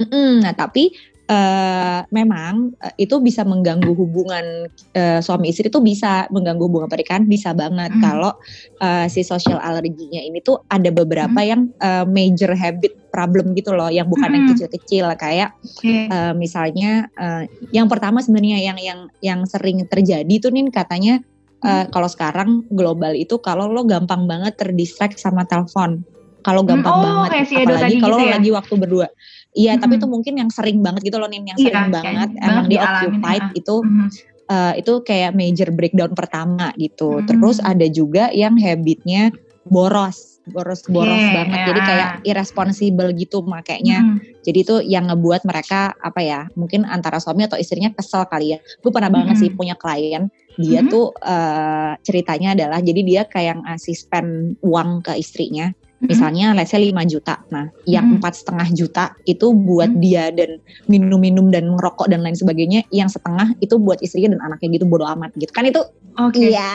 Nah, 0.00 0.38
nah 0.40 0.52
tapi 0.56 0.96
uh, 1.30 2.00
memang 2.10 2.74
uh, 2.82 2.94
itu 2.98 3.22
bisa 3.22 3.46
mengganggu 3.46 3.94
hubungan 3.94 4.66
uh, 4.98 5.20
suami 5.22 5.54
istri 5.54 5.70
itu 5.70 5.78
bisa 5.78 6.26
mengganggu 6.34 6.66
hubungan 6.66 6.90
pernikahan 6.90 7.24
bisa 7.24 7.54
banget 7.54 7.94
mm. 7.94 8.02
kalau 8.02 8.34
uh, 8.82 9.06
si 9.06 9.22
social 9.22 9.62
allerginya 9.62 10.18
ini 10.18 10.42
tuh 10.42 10.66
ada 10.66 10.90
beberapa 10.90 11.38
mm. 11.38 11.46
yang 11.46 11.62
uh, 11.78 12.04
major 12.04 12.52
habit 12.52 12.98
problem 13.14 13.54
gitu 13.54 13.70
loh 13.72 13.88
yang 13.88 14.10
bukan 14.10 14.28
mm. 14.28 14.34
yang 14.34 14.44
kecil-kecil 14.54 15.06
kayak 15.16 15.54
okay. 15.62 16.10
uh, 16.10 16.34
misalnya 16.34 17.06
uh, 17.14 17.46
yang 17.70 17.86
pertama 17.86 18.18
sebenarnya 18.20 18.58
yang 18.60 18.78
yang 18.82 19.00
yang 19.22 19.40
sering 19.46 19.86
terjadi 19.86 20.34
tuh 20.42 20.50
nih 20.50 20.66
katanya 20.74 21.22
uh, 21.62 21.86
kalau 21.88 22.10
sekarang 22.10 22.66
global 22.74 23.14
itu 23.14 23.38
kalau 23.38 23.70
lo 23.70 23.86
gampang 23.86 24.26
banget 24.26 24.58
terdistract 24.58 25.22
sama 25.22 25.46
telepon 25.46 26.02
kalau 26.40 26.64
gampang 26.64 26.96
oh, 26.96 27.02
banget 27.04 27.52
apalagi 27.52 28.00
kalau 28.00 28.16
gitu 28.16 28.26
ya? 28.26 28.32
lagi 28.32 28.50
waktu 28.52 28.74
berdua 28.80 29.08
Iya, 29.50 29.74
mm-hmm. 29.74 29.82
tapi 29.82 29.94
itu 29.98 30.06
mungkin 30.06 30.34
yang 30.38 30.50
sering 30.50 30.78
banget 30.78 31.10
gitu 31.10 31.18
loh 31.18 31.26
nih, 31.26 31.42
yang 31.42 31.58
iya, 31.58 31.66
sering 31.66 31.90
banget 31.90 32.28
emang 32.38 32.66
di 32.70 32.76
occupied 32.78 33.44
ya. 33.50 33.58
itu 33.58 33.76
mm-hmm. 33.82 34.08
uh, 34.46 34.72
itu 34.78 34.92
kayak 35.02 35.32
major 35.34 35.68
breakdown 35.74 36.12
pertama 36.14 36.70
gitu. 36.78 37.18
Mm-hmm. 37.18 37.28
Terus 37.28 37.58
ada 37.58 37.86
juga 37.90 38.30
yang 38.30 38.54
habitnya 38.62 39.34
boros, 39.66 40.38
boros-boros 40.46 41.18
yeah, 41.18 41.34
banget. 41.34 41.58
Yeah. 41.58 41.66
Jadi 41.66 41.80
kayak 41.82 42.08
irresponsible 42.22 43.10
gitu 43.18 43.42
makanya. 43.42 43.98
Mm-hmm. 44.06 44.42
Jadi 44.46 44.58
itu 44.62 44.76
yang 44.86 45.10
ngebuat 45.10 45.42
mereka 45.42 45.98
apa 45.98 46.20
ya? 46.22 46.40
Mungkin 46.54 46.86
antara 46.86 47.18
suami 47.18 47.50
atau 47.50 47.58
istrinya 47.58 47.90
kesel 47.90 48.24
kali 48.30 48.54
ya. 48.54 48.58
Gue 48.80 48.94
pernah 48.94 49.10
banget 49.10 49.34
mm-hmm. 49.34 49.50
sih 49.50 49.58
punya 49.58 49.74
klien 49.74 50.30
dia 50.58 50.82
mm-hmm. 50.84 50.92
tuh 50.92 51.14
uh, 51.24 51.96
ceritanya 52.04 52.52
adalah 52.58 52.84
jadi 52.84 53.00
dia 53.00 53.22
kayak 53.24 53.64
ngasih 53.64 53.96
spend 53.96 54.60
uang 54.60 55.00
ke 55.06 55.16
istrinya 55.16 55.72
Misalnya, 56.00 56.56
let's 56.56 56.72
say 56.72 56.80
5 56.80 56.96
juta. 57.04 57.44
Nah, 57.52 57.68
yang 57.84 58.16
empat 58.16 58.40
setengah 58.40 58.68
juta 58.72 59.04
itu 59.28 59.52
buat 59.52 59.92
hmm. 59.92 60.00
dia 60.00 60.32
dan 60.32 60.56
minum-minum 60.88 61.52
dan 61.52 61.76
ngerokok 61.76 62.08
dan 62.08 62.24
lain 62.24 62.36
sebagainya. 62.36 62.88
Yang 62.88 63.20
setengah 63.20 63.52
itu 63.60 63.76
buat 63.76 64.00
istrinya 64.00 64.36
dan 64.36 64.40
anaknya 64.48 64.80
gitu 64.80 64.88
bodo 64.88 65.04
amat 65.04 65.36
gitu. 65.36 65.52
Kan 65.52 65.68
itu, 65.68 65.84
okay. 66.16 66.56
iya, 66.56 66.72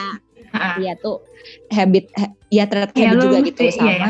iya 0.80 0.94
tuh 1.00 1.22
habit, 1.70 2.10
ya 2.50 2.66
ternyata 2.66 2.94
ya, 2.98 3.14
habit 3.14 3.22
juga 3.22 3.38
gitu 3.46 3.60
sama, 3.70 3.86
iya, 3.86 3.96
ya. 4.02 4.10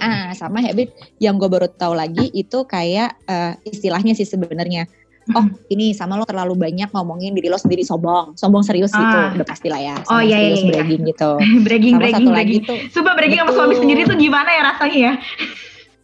nah, 0.00 0.24
sama 0.32 0.58
habit 0.64 0.88
yang 1.20 1.36
gue 1.36 1.48
baru 1.48 1.68
tahu 1.68 1.94
lagi 1.96 2.32
itu 2.32 2.64
kayak 2.64 3.18
uh, 3.28 3.52
istilahnya 3.66 4.16
sih 4.16 4.24
sebenarnya 4.24 4.88
oh 5.32 5.46
ini 5.72 5.96
sama 5.96 6.20
lo 6.20 6.28
terlalu 6.28 6.52
banyak 6.52 6.92
ngomongin 6.92 7.32
diri 7.32 7.48
lo 7.48 7.56
sendiri 7.56 7.80
sombong. 7.80 8.36
Sombong 8.36 8.60
serius 8.60 8.92
gitu 8.92 9.00
ah. 9.00 9.32
udah 9.32 9.46
pasti 9.48 9.72
lah 9.72 9.80
ya. 9.80 9.96
Oh 10.12 10.20
iya 10.20 10.36
serius 10.36 10.60
iya, 10.60 10.64
iya. 10.64 10.70
bragging 10.76 11.02
gitu. 11.08 11.30
Bragging 11.64 11.94
sama 11.96 12.00
bragging 12.04 12.14
satu 12.20 12.30
bragging. 12.30 12.60
lagi 12.60 12.68
tuh 12.68 12.78
sumpah 12.92 13.14
bragging 13.16 13.40
sama 13.40 13.52
suami 13.56 13.74
sendiri 13.80 14.00
tuh 14.04 14.16
gimana 14.20 14.50
ya 14.52 14.62
rasanya 14.68 14.98
ya? 14.98 15.12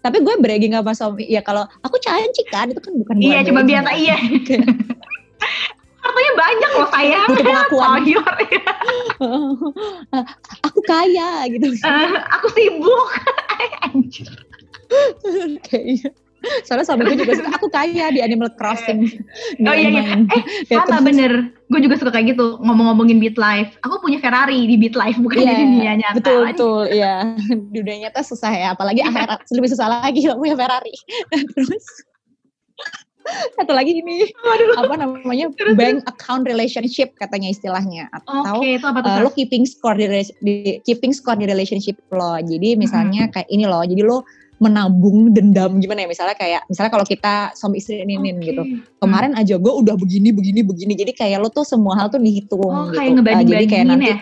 Tapi 0.00 0.16
gue 0.24 0.34
bragging 0.40 0.72
sama 0.72 0.92
suami 0.96 1.24
ya 1.28 1.44
kalau 1.44 1.68
aku 1.84 1.96
cantik 2.00 2.46
kan 2.48 2.72
itu 2.72 2.80
kan 2.80 2.92
bukan 2.96 3.14
iya 3.20 3.44
cuma 3.44 3.60
biasa 3.60 3.90
iya. 3.92 4.16
Artinya 6.00 6.32
banyak 6.32 6.70
loh 6.80 6.88
saya. 6.88 7.20
Butuh 7.28 7.44
pengakuan 7.44 8.00
aku 10.66 10.80
kaya 10.88 11.44
gitu. 11.52 11.76
Uh, 11.84 12.16
aku 12.40 12.46
sibuk. 12.56 13.08
Anjir. 13.84 14.32
Kayaknya 15.68 16.10
Soalnya 16.64 16.86
suami 16.88 17.04
gue 17.04 17.20
juga 17.20 17.36
suka, 17.36 17.50
aku 17.52 17.68
kaya 17.68 18.08
di 18.12 18.20
Animal 18.24 18.52
Crossing. 18.56 19.04
oh 19.68 19.74
iya 19.76 19.88
iya. 19.92 20.04
Eh 20.24 20.42
ya, 20.72 20.82
sama 20.84 21.00
terus. 21.00 21.06
bener. 21.12 21.32
Gue 21.70 21.80
juga 21.84 21.94
suka 22.00 22.10
kayak 22.10 22.34
gitu 22.34 22.58
ngomong-ngomongin 22.64 23.20
Beat 23.20 23.36
Life. 23.36 23.76
Aku 23.84 24.00
punya 24.00 24.18
Ferrari 24.18 24.66
di 24.66 24.76
Beat 24.80 24.96
Life 24.96 25.20
bukan 25.20 25.44
yeah, 25.44 25.52
di 25.52 25.54
dunia 25.62 25.92
nyata. 26.00 26.16
Betul 26.18 26.40
betul 26.48 26.80
iya. 26.88 27.36
Dunia 27.76 27.96
nyata 28.08 28.20
susah 28.24 28.52
ya. 28.52 28.68
Apalagi 28.72 29.04
akhirat 29.04 29.44
lebih 29.52 29.70
susah 29.70 29.88
lagi 29.88 30.24
kalau 30.24 30.40
punya 30.40 30.56
Ferrari. 30.56 30.94
terus 31.54 31.86
Satu 33.54 33.76
lagi 33.76 33.92
ini 33.94 34.26
Aduh. 34.32 34.80
apa 34.80 34.96
namanya 34.96 35.52
bank 35.76 36.02
account 36.08 36.48
relationship 36.48 37.12
katanya 37.20 37.52
istilahnya 37.52 38.08
atau 38.16 38.58
okay, 38.58 38.80
itu 38.80 38.86
apa 38.88 39.04
tuh, 39.04 39.12
uh, 39.12 39.20
lo 39.22 39.30
keeping 39.30 39.68
score 39.68 39.94
di, 39.94 40.08
di 40.40 40.54
keeping 40.88 41.12
score 41.12 41.36
di 41.36 41.46
relationship 41.46 42.00
lo. 42.10 42.40
Jadi 42.40 42.74
misalnya 42.80 43.28
hmm. 43.28 43.32
kayak 43.36 43.48
ini 43.52 43.68
loh. 43.68 43.84
Jadi 43.84 44.02
lo 44.02 44.24
menabung 44.60 45.32
dendam 45.32 45.80
gimana 45.80 46.04
ya 46.04 46.08
misalnya 46.12 46.36
kayak 46.36 46.68
misalnya 46.68 46.92
kalau 46.92 47.06
kita 47.08 47.56
suami 47.56 47.80
istri 47.80 48.04
ini 48.04 48.20
okay. 48.20 48.52
gitu 48.52 48.62
kemarin 49.00 49.32
aja 49.32 49.56
gue 49.56 49.72
udah 49.72 49.96
begini 49.96 50.36
begini 50.36 50.60
begini 50.60 50.92
jadi 50.92 51.12
kayak 51.16 51.38
lo 51.40 51.48
tuh 51.48 51.64
semua 51.64 51.96
hal 51.96 52.12
tuh 52.12 52.20
dihitung 52.20 52.60
oh, 52.60 52.92
gitu 52.92 53.24
kayak 53.24 53.40
uh, 53.40 53.48
jadi 53.48 53.64
kayak 53.64 53.86
nanti 53.88 54.12
ya? 54.12 54.18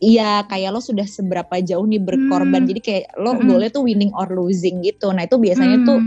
Iya, 0.00 0.48
kayak 0.48 0.72
lo 0.72 0.80
sudah 0.80 1.04
seberapa 1.04 1.60
jauh 1.60 1.84
nih 1.84 2.00
berkorban. 2.00 2.64
Hmm. 2.64 2.70
Jadi 2.72 2.80
kayak 2.80 3.04
lo 3.20 3.36
hmm. 3.36 3.44
goalnya 3.44 3.70
tuh 3.70 3.84
winning 3.84 4.08
or 4.16 4.32
losing 4.32 4.80
gitu. 4.80 5.12
Nah 5.12 5.28
itu 5.28 5.36
biasanya 5.36 5.76
hmm. 5.76 5.86
tuh 5.86 6.00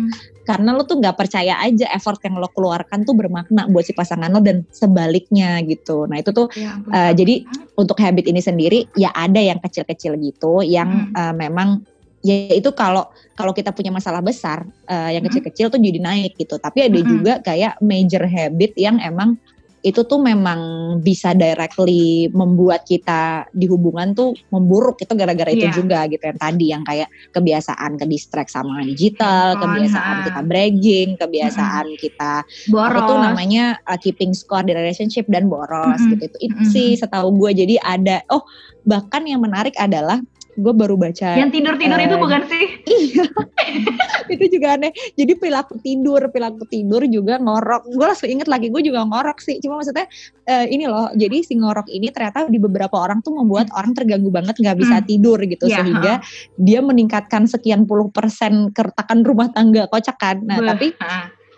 karena 0.50 0.74
lo 0.74 0.82
tuh 0.90 0.98
nggak 0.98 1.14
percaya 1.14 1.62
aja 1.62 1.86
effort 1.94 2.18
yang 2.26 2.42
lo 2.42 2.50
keluarkan 2.50 3.06
tuh 3.06 3.14
bermakna 3.14 3.70
buat 3.70 3.86
si 3.86 3.94
pasangan 3.94 4.34
lo 4.34 4.42
dan 4.42 4.66
sebaliknya 4.74 5.62
gitu. 5.62 6.10
Nah 6.10 6.26
itu 6.26 6.34
tuh 6.34 6.50
ya, 6.58 6.82
uh, 6.90 7.14
jadi 7.14 7.46
untuk 7.78 8.02
habit 8.02 8.34
ini 8.34 8.42
sendiri 8.42 8.90
ya 8.98 9.14
ada 9.14 9.38
yang 9.38 9.62
kecil-kecil 9.62 10.18
gitu, 10.18 10.66
yang 10.66 11.14
hmm. 11.14 11.16
uh, 11.16 11.34
memang 11.38 11.86
ya 12.24 12.56
itu 12.56 12.72
kalau 12.72 13.12
kalau 13.36 13.52
kita 13.52 13.76
punya 13.76 13.92
masalah 13.92 14.24
besar 14.24 14.64
uh, 14.88 15.12
yang 15.12 15.22
hmm. 15.22 15.30
kecil-kecil 15.30 15.68
tuh 15.70 15.78
jadi 15.78 16.00
naik 16.00 16.40
gitu. 16.40 16.56
Tapi 16.58 16.88
ada 16.88 17.00
hmm. 17.00 17.08
juga 17.08 17.34
kayak 17.44 17.84
major 17.84 18.24
habit 18.24 18.72
yang 18.80 18.98
emang 19.04 19.38
itu 19.84 20.00
tuh 20.08 20.16
memang 20.16 20.60
bisa 21.04 21.36
directly 21.36 22.32
membuat 22.32 22.88
kita 22.88 23.52
di 23.52 23.68
hubungan 23.68 24.16
tuh 24.16 24.32
memburuk 24.48 24.96
itu 25.04 25.12
gara-gara 25.12 25.52
yeah. 25.52 25.68
itu 25.68 25.84
juga 25.84 26.08
gitu 26.08 26.24
yang 26.24 26.40
tadi 26.40 26.66
yang 26.72 26.84
kayak 26.88 27.12
kebiasaan 27.36 28.00
ke 28.00 28.08
distract 28.08 28.56
sama 28.56 28.80
digital, 28.88 29.60
oh, 29.60 29.68
kebiasaan 29.68 30.16
nah. 30.16 30.24
kita 30.24 30.42
bragging, 30.48 31.10
kebiasaan 31.20 31.86
hmm. 31.92 32.00
kita 32.00 32.34
boros. 32.72 32.96
apa 32.96 33.00
tuh 33.12 33.18
namanya 33.20 33.64
uh, 33.84 34.00
keeping 34.00 34.32
score 34.32 34.64
di 34.64 34.72
relationship 34.72 35.28
dan 35.28 35.52
boros 35.52 36.00
hmm. 36.00 36.16
gitu 36.16 36.24
itu, 36.32 36.38
itu 36.48 36.62
hmm. 36.64 36.72
sih 36.72 36.90
setahu 36.96 37.36
gue 37.36 37.52
jadi 37.52 37.76
ada 37.84 38.24
oh 38.32 38.48
bahkan 38.88 39.28
yang 39.28 39.44
menarik 39.44 39.76
adalah 39.76 40.24
gue 40.54 40.74
baru 40.74 40.96
baca 40.96 41.34
yang 41.34 41.50
tidur 41.50 41.76
tidur 41.76 41.98
uh, 41.98 42.06
itu 42.06 42.16
bukan 42.18 42.42
sih? 42.46 42.66
iya. 42.86 43.26
Itu 44.34 44.46
juga 44.50 44.80
aneh. 44.80 44.92
Jadi 45.18 45.34
perilaku 45.36 45.78
tidur 45.82 46.22
perilaku 46.30 46.64
tidur 46.70 47.04
juga 47.10 47.38
ngorok. 47.42 47.90
Gue 47.92 48.06
langsung 48.06 48.30
inget 48.30 48.48
lagi 48.48 48.70
gue 48.70 48.82
juga 48.82 49.04
ngorok 49.04 49.42
sih. 49.42 49.60
Cuma 49.60 49.82
maksudnya 49.82 50.08
uh, 50.48 50.66
ini 50.70 50.86
loh 50.88 51.12
jadi 51.14 51.44
si 51.44 51.58
ngorok 51.58 51.90
ini 51.90 52.10
ternyata 52.14 52.48
di 52.48 52.60
beberapa 52.62 52.96
orang 52.98 53.20
tuh 53.26 53.36
membuat 53.36 53.70
hmm. 53.70 53.78
orang 53.78 53.92
terganggu 53.98 54.30
banget 54.30 54.56
nggak 54.58 54.78
bisa 54.78 54.96
hmm. 55.02 55.06
tidur 55.10 55.40
gitu. 55.44 55.66
Yeah, 55.68 55.82
sehingga 55.82 56.14
huh? 56.22 56.26
dia 56.62 56.80
meningkatkan 56.80 57.50
sekian 57.50 57.86
puluh 57.90 58.10
persen 58.14 58.72
keretakan 58.72 59.26
rumah 59.26 59.50
tangga 59.52 59.90
kocak 59.90 60.18
kan. 60.18 60.38
Nah 60.46 60.62
Beuh, 60.62 60.68
tapi 60.70 60.88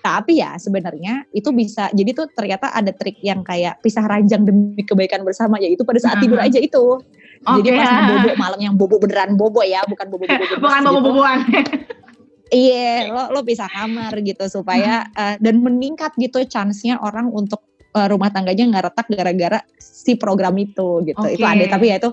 tapi 0.06 0.38
ya 0.38 0.54
sebenarnya 0.62 1.26
itu 1.34 1.50
bisa 1.50 1.90
jadi 1.90 2.14
tuh 2.14 2.30
ternyata 2.30 2.70
ada 2.70 2.94
trik 2.94 3.18
yang 3.26 3.42
kayak 3.42 3.82
pisah 3.82 4.06
ranjang 4.06 4.46
demi 4.46 4.86
kebaikan 4.86 5.26
bersama 5.26 5.58
yaitu 5.58 5.82
pada 5.82 5.98
saat 5.98 6.22
tidur 6.22 6.38
aja 6.38 6.62
itu 6.62 7.02
Okay. 7.46 7.62
Jadi 7.62 7.70
pas 7.78 7.90
bobo 8.10 8.30
malam 8.42 8.60
yang 8.60 8.76
bobo 8.76 8.96
beneran 8.98 9.38
bobo 9.38 9.62
ya, 9.62 9.86
bukan 9.86 10.06
bobo 10.10 10.26
bobo. 10.30 10.44
bukan 10.60 10.82
bobo 10.82 11.00
boboan. 11.02 11.40
Iya, 12.50 13.10
lo 13.10 13.34
lo 13.34 13.42
bisa 13.42 13.66
kamar 13.70 14.14
gitu 14.22 14.46
supaya 14.50 15.06
uh, 15.18 15.36
dan 15.42 15.62
meningkat 15.62 16.14
gitu 16.18 16.46
chance-nya 16.46 17.02
orang 17.02 17.30
untuk 17.34 17.66
uh, 17.98 18.08
rumah 18.12 18.30
tangganya 18.30 18.70
nggak 18.70 18.84
retak 18.92 19.08
gara-gara 19.10 19.60
si 19.78 20.14
program 20.18 20.54
itu 20.58 21.02
gitu. 21.06 21.18
Okay. 21.22 21.38
Itu 21.40 21.46
ada 21.46 21.66
tapi 21.66 21.90
ya 21.90 21.98
itu 21.98 22.10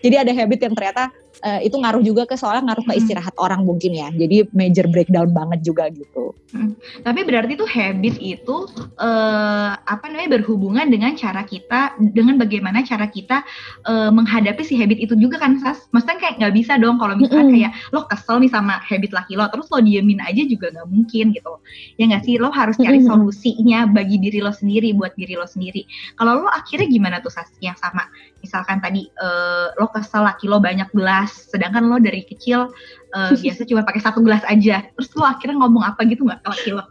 jadi 0.00 0.24
ada 0.24 0.32
habit 0.32 0.60
yang 0.68 0.74
ternyata 0.78 1.12
uh, 1.44 1.60
itu 1.62 1.76
ngaruh 1.78 2.02
juga 2.02 2.26
ke 2.26 2.34
soalnya 2.34 2.72
ngaruh 2.72 2.84
ke 2.86 2.94
istirahat 2.98 3.34
hmm. 3.34 3.44
orang 3.44 3.60
mungkin 3.62 3.92
ya. 3.94 4.08
Jadi 4.14 4.48
major 4.54 4.86
breakdown 4.90 5.30
banget 5.30 5.60
juga 5.62 5.90
gitu. 5.92 6.34
Hmm. 6.48 6.72
Tapi 7.04 7.28
berarti 7.28 7.60
tuh 7.60 7.68
habit 7.68 8.16
itu 8.24 8.56
uh, 8.96 9.72
apa 9.76 10.04
namanya 10.08 10.40
berhubungan 10.40 10.88
dengan 10.88 11.12
cara 11.12 11.44
kita 11.44 11.92
dengan 12.00 12.40
bagaimana 12.40 12.80
cara 12.88 13.04
kita 13.04 13.44
uh, 13.84 14.08
menghadapi 14.08 14.64
si 14.64 14.74
habit 14.80 14.96
itu 14.96 15.14
juga 15.20 15.36
kan 15.38 15.60
Sas. 15.60 15.86
Maksudnya 15.92 16.18
kayak 16.18 16.34
nggak 16.40 16.54
bisa 16.56 16.80
dong 16.80 16.96
kalau 16.96 17.14
misalnya 17.20 17.46
hmm. 17.46 17.54
kayak 17.54 17.72
lo 17.92 18.00
kesel 18.08 18.36
nih 18.40 18.50
sama 18.50 18.80
habit 18.80 19.12
laki 19.12 19.36
lo 19.36 19.44
terus 19.52 19.68
lo 19.68 19.78
diemin 19.84 20.24
aja 20.24 20.42
juga 20.48 20.72
nggak 20.72 20.88
mungkin 20.88 21.36
gitu. 21.36 21.52
Ya 22.00 22.08
nggak 22.08 22.24
sih 22.24 22.40
lo 22.40 22.48
harus 22.48 22.80
cari 22.80 23.04
solusinya 23.04 23.84
bagi 23.90 24.16
diri 24.16 24.40
lo 24.40 24.50
sendiri 24.50 24.96
buat 24.96 25.12
diri 25.20 25.36
lo 25.36 25.44
sendiri. 25.44 25.84
Kalau 26.16 26.46
lo 26.46 26.48
akhirnya 26.48 26.88
gimana 26.88 27.20
tuh 27.20 27.30
Sas 27.30 27.52
yang 27.60 27.76
sama? 27.76 28.08
Misalkan 28.38 28.78
tadi 28.78 29.10
uh, 29.18 29.74
lo 29.76 29.90
kesel 29.90 30.22
laki 30.22 30.46
lo 30.46 30.62
banyak 30.62 30.88
gelas 30.94 31.50
sedangkan 31.50 31.90
lo 31.90 31.98
dari 31.98 32.22
kecil 32.22 32.70
uh, 33.14 33.30
biasa 33.42 33.66
cuma 33.66 33.82
pakai 33.82 34.02
satu 34.02 34.22
gelas 34.22 34.42
aja. 34.46 34.86
Terus 34.94 35.08
lo 35.18 35.24
akhirnya 35.26 35.58
ngomong 35.58 35.84
apa 35.84 36.06
gitu 36.06 36.26
nggak 36.26 36.40
ke 36.44 36.48
laki 36.48 36.70
lo? 36.76 36.84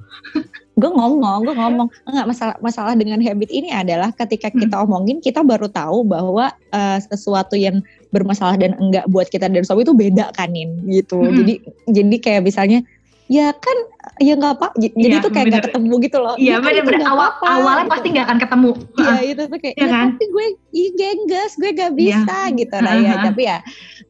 Gue 0.77 0.91
ngomong 0.93 1.47
gue 1.47 1.55
ngomong. 1.57 1.87
Nggak 2.05 2.27
masalah 2.29 2.55
masalah 2.61 2.93
dengan 2.93 3.17
habit 3.23 3.49
ini 3.49 3.73
adalah 3.73 4.13
ketika 4.13 4.53
kita 4.53 4.77
hmm. 4.77 4.85
omongin 4.85 5.17
kita 5.23 5.41
baru 5.41 5.65
tahu 5.71 6.05
bahwa 6.05 6.53
uh, 6.75 6.97
sesuatu 7.01 7.57
yang 7.57 7.81
bermasalah 8.13 8.55
dan 8.55 8.77
enggak 8.79 9.03
buat 9.11 9.27
kita 9.27 9.49
dan 9.51 9.65
suami 9.65 9.83
itu 9.83 9.95
beda 9.95 10.31
kanin 10.37 10.83
gitu. 10.87 11.19
Hmm. 11.19 11.33
jadi 11.43 11.53
jadi 11.91 12.17
kayak 12.21 12.41
misalnya 12.45 12.79
ya 13.27 13.51
kan 13.51 13.77
ya 14.23 14.33
nggak 14.39 14.53
apa 14.55 14.67
jadi 14.79 15.19
ya, 15.19 15.23
tuh 15.23 15.31
kayak 15.35 15.45
nggak 15.51 15.65
ketemu 15.67 15.93
gitu 15.99 16.17
loh 16.23 16.35
iya 16.39 16.63
ya, 16.63 16.81
bener 16.81 17.03
awal 17.03 17.35
apa, 17.35 17.45
awalnya 17.59 17.85
gitu. 17.85 17.93
pasti 17.93 18.07
nggak 18.15 18.25
akan 18.25 18.39
ketemu 18.39 18.71
iya 18.95 19.13
itu 19.27 19.41
tuh 19.51 19.59
kayak 19.59 19.75
ya, 19.75 19.83
ya 19.83 19.87
kan? 19.91 20.07
tapi 20.15 20.25
gue 20.31 20.45
ih 20.71 20.89
gengges 20.95 21.51
gue 21.59 21.71
gak 21.75 21.91
iya. 21.91 21.99
bisa 21.99 22.37
ya. 22.47 22.55
gitu 22.55 22.75
nah 22.79 22.93
ya 22.95 23.13
tapi 23.27 23.41
ya 23.43 23.57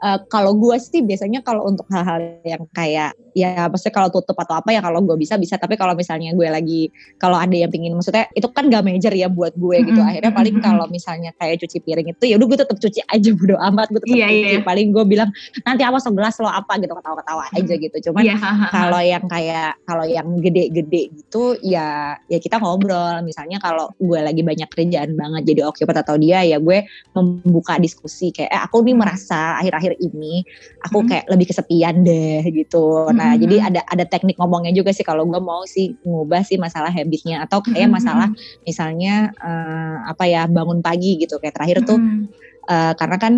uh, 0.06 0.18
kalau 0.30 0.54
gue 0.54 0.78
sih 0.78 1.02
biasanya 1.02 1.42
kalau 1.42 1.66
untuk 1.66 1.90
hal-hal 1.90 2.38
yang 2.46 2.64
kayak 2.78 3.18
ya 3.38 3.70
maksudnya 3.70 3.94
kalau 3.94 4.10
tutup 4.10 4.34
atau 4.34 4.58
apa 4.58 4.74
ya 4.74 4.82
kalau 4.82 5.06
gue 5.06 5.14
bisa 5.14 5.38
bisa. 5.38 5.62
Tapi 5.62 5.78
kalau 5.78 5.94
misalnya 5.94 6.34
gue 6.34 6.48
lagi 6.50 6.90
kalau 7.22 7.38
ada 7.38 7.54
yang 7.54 7.70
pingin 7.70 7.94
maksudnya 7.94 8.26
itu 8.34 8.50
kan 8.50 8.66
gak 8.74 8.82
major 8.82 9.14
ya 9.14 9.30
buat 9.30 9.54
gue 9.54 9.78
gitu. 9.86 10.02
Akhirnya 10.02 10.34
paling 10.34 10.58
kalau 10.58 10.90
misalnya 10.90 11.30
kayak 11.38 11.62
cuci 11.62 11.78
piring 11.86 12.18
itu 12.18 12.26
ya 12.26 12.36
udah 12.42 12.48
gue 12.50 12.60
tetap 12.66 12.78
cuci 12.82 13.00
aja 13.06 13.30
bodo 13.38 13.56
amat. 13.62 13.88
Gue 13.94 14.02
tetap 14.02 14.18
yeah, 14.18 14.30
cuci. 14.34 14.50
yeah. 14.58 14.64
paling 14.66 14.88
gue 14.90 15.04
bilang 15.06 15.30
nanti 15.62 15.86
apa 15.86 16.02
segelas 16.02 16.36
lo 16.42 16.50
apa 16.50 16.82
gitu 16.82 16.94
ketawa-ketawa 16.98 17.44
aja 17.54 17.74
gitu. 17.78 17.98
Cuman 18.10 18.24
yeah. 18.26 18.40
kalau 18.74 19.02
yang 19.06 19.26
kayak 19.30 19.78
kalau 19.86 20.06
yang 20.10 20.28
gede-gede 20.42 21.14
gitu 21.14 21.54
ya 21.62 22.18
ya 22.26 22.38
kita 22.42 22.58
ngobrol. 22.58 23.22
Misalnya 23.22 23.62
kalau 23.62 23.94
gue 24.02 24.20
lagi 24.20 24.42
banyak 24.42 24.70
kerjaan 24.72 25.14
banget 25.14 25.54
jadi 25.54 25.62
oke 25.70 25.86
atau 25.86 26.16
dia 26.16 26.46
ya 26.46 26.58
gue 26.62 26.88
membuka 27.18 27.76
diskusi 27.82 28.30
kayak 28.32 28.54
eh 28.54 28.62
aku 28.64 28.86
nih 28.86 28.96
merasa 28.96 29.60
akhir-akhir 29.60 30.00
ini 30.00 30.46
aku 30.86 31.04
kayak 31.04 31.26
lebih 31.28 31.52
kesepian 31.52 32.06
deh 32.06 32.46
gitu. 32.48 33.12
Nah 33.12 33.27
mm-hmm. 33.34 33.44
jadi 33.44 33.56
ada 33.68 33.82
ada 33.88 34.06
teknik 34.08 34.38
ngomongnya 34.38 34.72
juga 34.72 34.96
sih 34.96 35.04
kalau 35.04 35.28
gue 35.28 35.42
mau 35.42 35.66
sih 35.68 35.98
ngubah 36.06 36.46
sih 36.46 36.56
masalah 36.62 36.94
habitnya 36.94 37.44
atau 37.44 37.60
kayak 37.60 37.88
mm-hmm. 37.88 37.96
masalah 37.98 38.30
misalnya 38.64 39.36
uh, 39.42 40.08
apa 40.08 40.24
ya 40.30 40.46
bangun 40.48 40.80
pagi 40.80 41.20
gitu 41.20 41.42
kayak 41.42 41.56
terakhir 41.58 41.84
tuh 41.84 42.00
mm-hmm. 42.00 42.24
uh, 42.70 42.94
karena 42.96 43.18
kan 43.20 43.34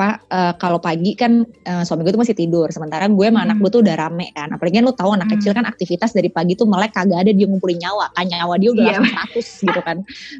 apa 0.00 0.24
uh, 0.32 0.52
kalau 0.56 0.80
pagi 0.80 1.12
kan 1.12 1.44
uh, 1.44 1.84
suami 1.84 2.08
gue 2.08 2.16
tuh 2.16 2.24
masih 2.24 2.32
tidur 2.32 2.72
sementara 2.72 3.04
gue 3.04 3.26
sama 3.28 3.44
hmm. 3.44 3.46
anak 3.52 3.56
gue 3.60 3.68
tuh 3.68 3.80
udah 3.84 3.94
rame 4.00 4.32
kan. 4.32 4.48
Apalagi 4.48 4.80
kan 4.80 4.84
lu 4.88 4.96
tahu 4.96 5.10
anak 5.12 5.28
hmm. 5.28 5.34
kecil 5.36 5.52
kan 5.52 5.68
aktivitas 5.68 6.16
dari 6.16 6.32
pagi 6.32 6.56
tuh 6.56 6.64
melek 6.64 6.96
kagak 6.96 7.28
ada 7.28 7.36
dia 7.36 7.44
ngumpulin 7.44 7.76
nyawa 7.76 8.08
kan. 8.16 8.24
Nyawa 8.24 8.56
dia 8.56 8.72
udah 8.72 8.84
yeah. 8.88 8.96
langsung 8.96 9.44
100 9.60 9.68
gitu 9.68 9.80
kan. 9.84 9.96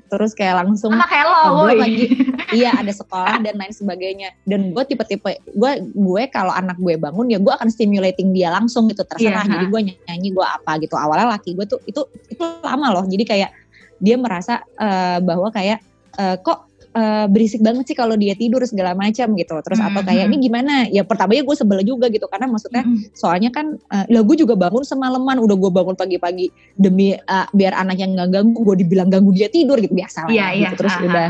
Terus 0.09 0.31
kayak 0.33 0.55
langsung 0.65 0.93
sama 0.97 1.05
kayak 1.13 1.27
lo 1.29 1.41
gue 1.69 1.75
lagi. 1.77 2.05
Iya 2.51 2.83
ada 2.83 2.91
sekolah 2.91 3.47
dan 3.47 3.55
lain 3.61 3.71
sebagainya. 3.71 4.35
Dan 4.49 4.73
gue 4.73 4.83
tipe-tipe 4.89 5.39
gue 5.45 5.73
gue 5.85 6.23
kalau 6.33 6.51
anak 6.51 6.81
gue 6.81 6.97
bangun 6.97 7.31
ya 7.31 7.39
gue 7.39 7.53
akan 7.53 7.69
stimulating 7.69 8.33
dia 8.33 8.49
langsung 8.49 8.89
gitu. 8.89 9.05
Terserah 9.05 9.45
yeah, 9.45 9.53
jadi 9.61 9.67
gue 9.69 9.81
nyanyi 10.09 10.33
gue 10.33 10.47
apa 10.47 10.81
gitu. 10.81 10.97
Awalnya 10.97 11.37
laki 11.37 11.53
gue 11.53 11.69
tuh 11.69 11.85
itu 11.85 12.01
itu 12.33 12.41
lama 12.65 12.97
loh. 12.97 13.05
Jadi 13.05 13.29
kayak 13.29 13.53
dia 14.01 14.17
merasa 14.17 14.65
uh, 14.81 15.21
bahwa 15.21 15.53
kayak 15.53 15.85
uh, 16.17 16.41
kok 16.41 16.70
uh, 16.95 17.27
berisik 17.31 17.63
banget 17.63 17.93
sih 17.93 17.97
kalau 17.97 18.15
dia 18.19 18.35
tidur 18.35 18.63
segala 18.67 18.95
macam 18.95 19.35
gitu. 19.35 19.55
Terus 19.63 19.79
mm 19.79 19.87
-hmm. 19.87 19.97
atau 19.97 20.03
kayak 20.07 20.25
ini 20.31 20.37
gimana? 20.43 20.75
Ya 20.91 21.03
pertamanya 21.07 21.43
gue 21.47 21.57
sebel 21.57 21.81
juga 21.87 22.07
gitu 22.11 22.27
karena 22.27 22.47
maksudnya 22.51 22.83
mm 22.83 22.91
-hmm. 22.91 23.15
soalnya 23.15 23.51
kan 23.55 23.79
uh, 23.91 24.05
lah 24.11 24.23
gue 24.23 24.37
juga 24.39 24.55
bangun 24.59 24.83
semalaman 24.83 25.39
udah 25.43 25.57
gue 25.57 25.71
bangun 25.71 25.95
pagi-pagi 25.95 26.51
demi 26.75 27.15
uh, 27.15 27.47
biar 27.55 27.77
anak 27.77 27.99
yang 27.99 28.15
nggak 28.17 28.31
ganggu 28.31 28.61
gue 28.61 28.77
dibilang 28.87 29.09
ganggu 29.11 29.31
dia 29.35 29.49
tidur 29.51 29.79
gitu 29.79 29.95
biasa 29.95 30.27
lah. 30.27 30.33
Yeah, 30.33 30.51
gitu. 30.55 30.63
yeah. 30.63 30.73
Terus 30.77 30.95
ha, 30.95 31.03
udah 31.03 31.29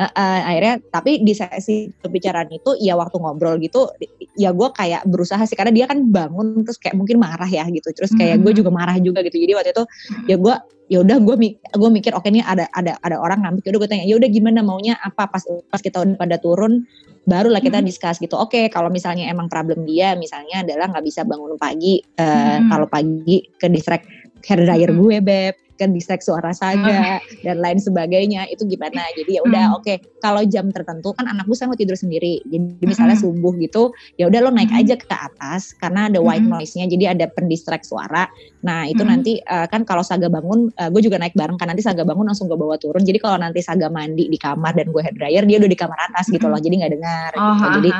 Uh, 0.00 0.06
uh, 0.06 0.40
akhirnya 0.48 0.74
tapi 0.88 1.20
di 1.20 1.32
sesi 1.36 1.90
pembicaraan 2.00 2.48
itu 2.52 2.76
ya 2.80 2.96
waktu 2.96 3.16
ngobrol 3.20 3.60
gitu 3.60 3.90
ya 4.38 4.54
gue 4.54 4.68
kayak 4.72 5.04
berusaha 5.04 5.42
sih 5.44 5.56
karena 5.58 5.74
dia 5.74 5.84
kan 5.90 6.08
bangun 6.08 6.64
terus 6.64 6.80
kayak 6.80 6.96
mungkin 6.96 7.20
marah 7.20 7.48
ya 7.48 7.66
gitu. 7.68 7.92
Terus 7.92 8.14
kayak 8.14 8.38
mm 8.38 8.44
-hmm. 8.44 8.44
gue 8.48 8.52
juga 8.62 8.70
marah 8.72 8.96
juga 9.00 9.20
gitu. 9.26 9.36
Jadi 9.36 9.52
waktu 9.56 9.70
itu 9.74 9.84
ya 10.30 10.36
gue 10.40 10.54
ya 10.90 11.06
udah 11.06 11.22
gue 11.22 11.36
gue 11.54 11.90
mikir 11.94 12.12
oke 12.18 12.26
okay, 12.26 12.34
nih 12.34 12.42
ada 12.42 12.66
ada 12.74 12.98
ada 13.06 13.16
orang 13.22 13.46
ngambil 13.46 13.62
ya 13.62 13.70
udah 13.70 13.80
gue 13.86 13.90
tanya 13.94 14.04
ya 14.10 14.14
udah 14.18 14.28
gimana 14.28 14.58
maunya 14.66 14.98
apa 14.98 15.30
pas 15.30 15.46
pas 15.70 15.78
kita 15.78 16.02
udah 16.02 16.18
pada 16.18 16.36
turun 16.42 16.82
barulah 17.30 17.62
kita 17.62 17.78
hmm. 17.78 17.86
discuss 17.86 18.18
gitu 18.18 18.34
oke 18.34 18.50
okay, 18.50 18.66
kalau 18.66 18.90
misalnya 18.90 19.30
emang 19.30 19.46
problem 19.46 19.86
dia 19.86 20.18
misalnya 20.18 20.66
adalah 20.66 20.90
nggak 20.90 21.06
bisa 21.06 21.22
bangun 21.22 21.54
pagi 21.54 22.02
uh, 22.18 22.58
hmm. 22.58 22.74
kalau 22.74 22.86
pagi 22.90 23.38
ke 23.54 23.70
distract 23.70 24.10
hair 24.42 24.66
dryer 24.66 24.90
hmm. 24.90 24.98
gue 24.98 25.16
beb 25.22 25.54
ke 25.80 25.88
distract 25.88 26.28
suara 26.28 26.52
saga 26.52 27.24
dan 27.40 27.56
lain 27.56 27.80
sebagainya 27.80 28.44
itu 28.52 28.68
gimana 28.68 29.00
jadi 29.16 29.40
ya 29.40 29.42
udah 29.48 29.64
hmm. 29.72 29.76
oke 29.80 29.84
okay. 29.88 29.96
kalau 30.20 30.44
jam 30.44 30.68
tertentu 30.68 31.16
kan 31.16 31.24
anak 31.24 31.48
gue 31.48 31.56
mau 31.64 31.72
tidur 31.72 31.96
sendiri 31.96 32.44
jadi 32.44 32.84
misalnya 32.84 33.16
hmm. 33.16 33.24
subuh 33.24 33.56
gitu 33.56 33.96
ya 34.20 34.28
udah 34.28 34.44
lo 34.44 34.50
naik 34.52 34.68
hmm. 34.68 34.80
aja 34.84 34.94
ke 35.00 35.08
atas 35.08 35.72
karena 35.80 36.12
ada 36.12 36.20
white 36.20 36.44
hmm. 36.44 36.52
noise-nya 36.52 36.84
jadi 36.84 37.16
ada 37.16 37.32
pendistract 37.32 37.88
suara 37.88 38.28
nah 38.60 38.84
itu 38.84 39.00
hmm. 39.00 39.08
nanti 39.08 39.40
uh, 39.40 39.64
kan 39.72 39.88
kalau 39.88 40.04
saga 40.04 40.28
bangun 40.28 40.68
uh, 40.76 40.92
gue 40.92 41.00
juga 41.00 41.16
naik 41.16 41.32
bareng 41.32 41.56
kan 41.56 41.72
nanti 41.72 41.80
saga 41.80 42.04
bangun 42.04 42.28
langsung 42.28 42.44
gue 42.44 42.60
bawa 42.60 42.76
turun 42.76 43.00
jadi 43.00 43.16
kalau 43.16 43.40
nanti 43.40 43.64
saga 43.64 43.88
mandi 43.88 44.28
di 44.28 44.36
kamar 44.36 44.76
dan 44.76 44.92
gue 44.92 45.00
hair 45.00 45.16
dryer 45.16 45.44
dia 45.48 45.56
udah 45.56 45.70
di 45.72 45.78
kamar 45.80 45.98
atas 46.12 46.28
gitu 46.28 46.44
loh 46.44 46.60
jadi 46.60 46.74
nggak 46.84 46.92
dengar 46.92 47.30
oh, 47.40 47.56
gitu. 47.56 47.68
jadi 47.80 47.90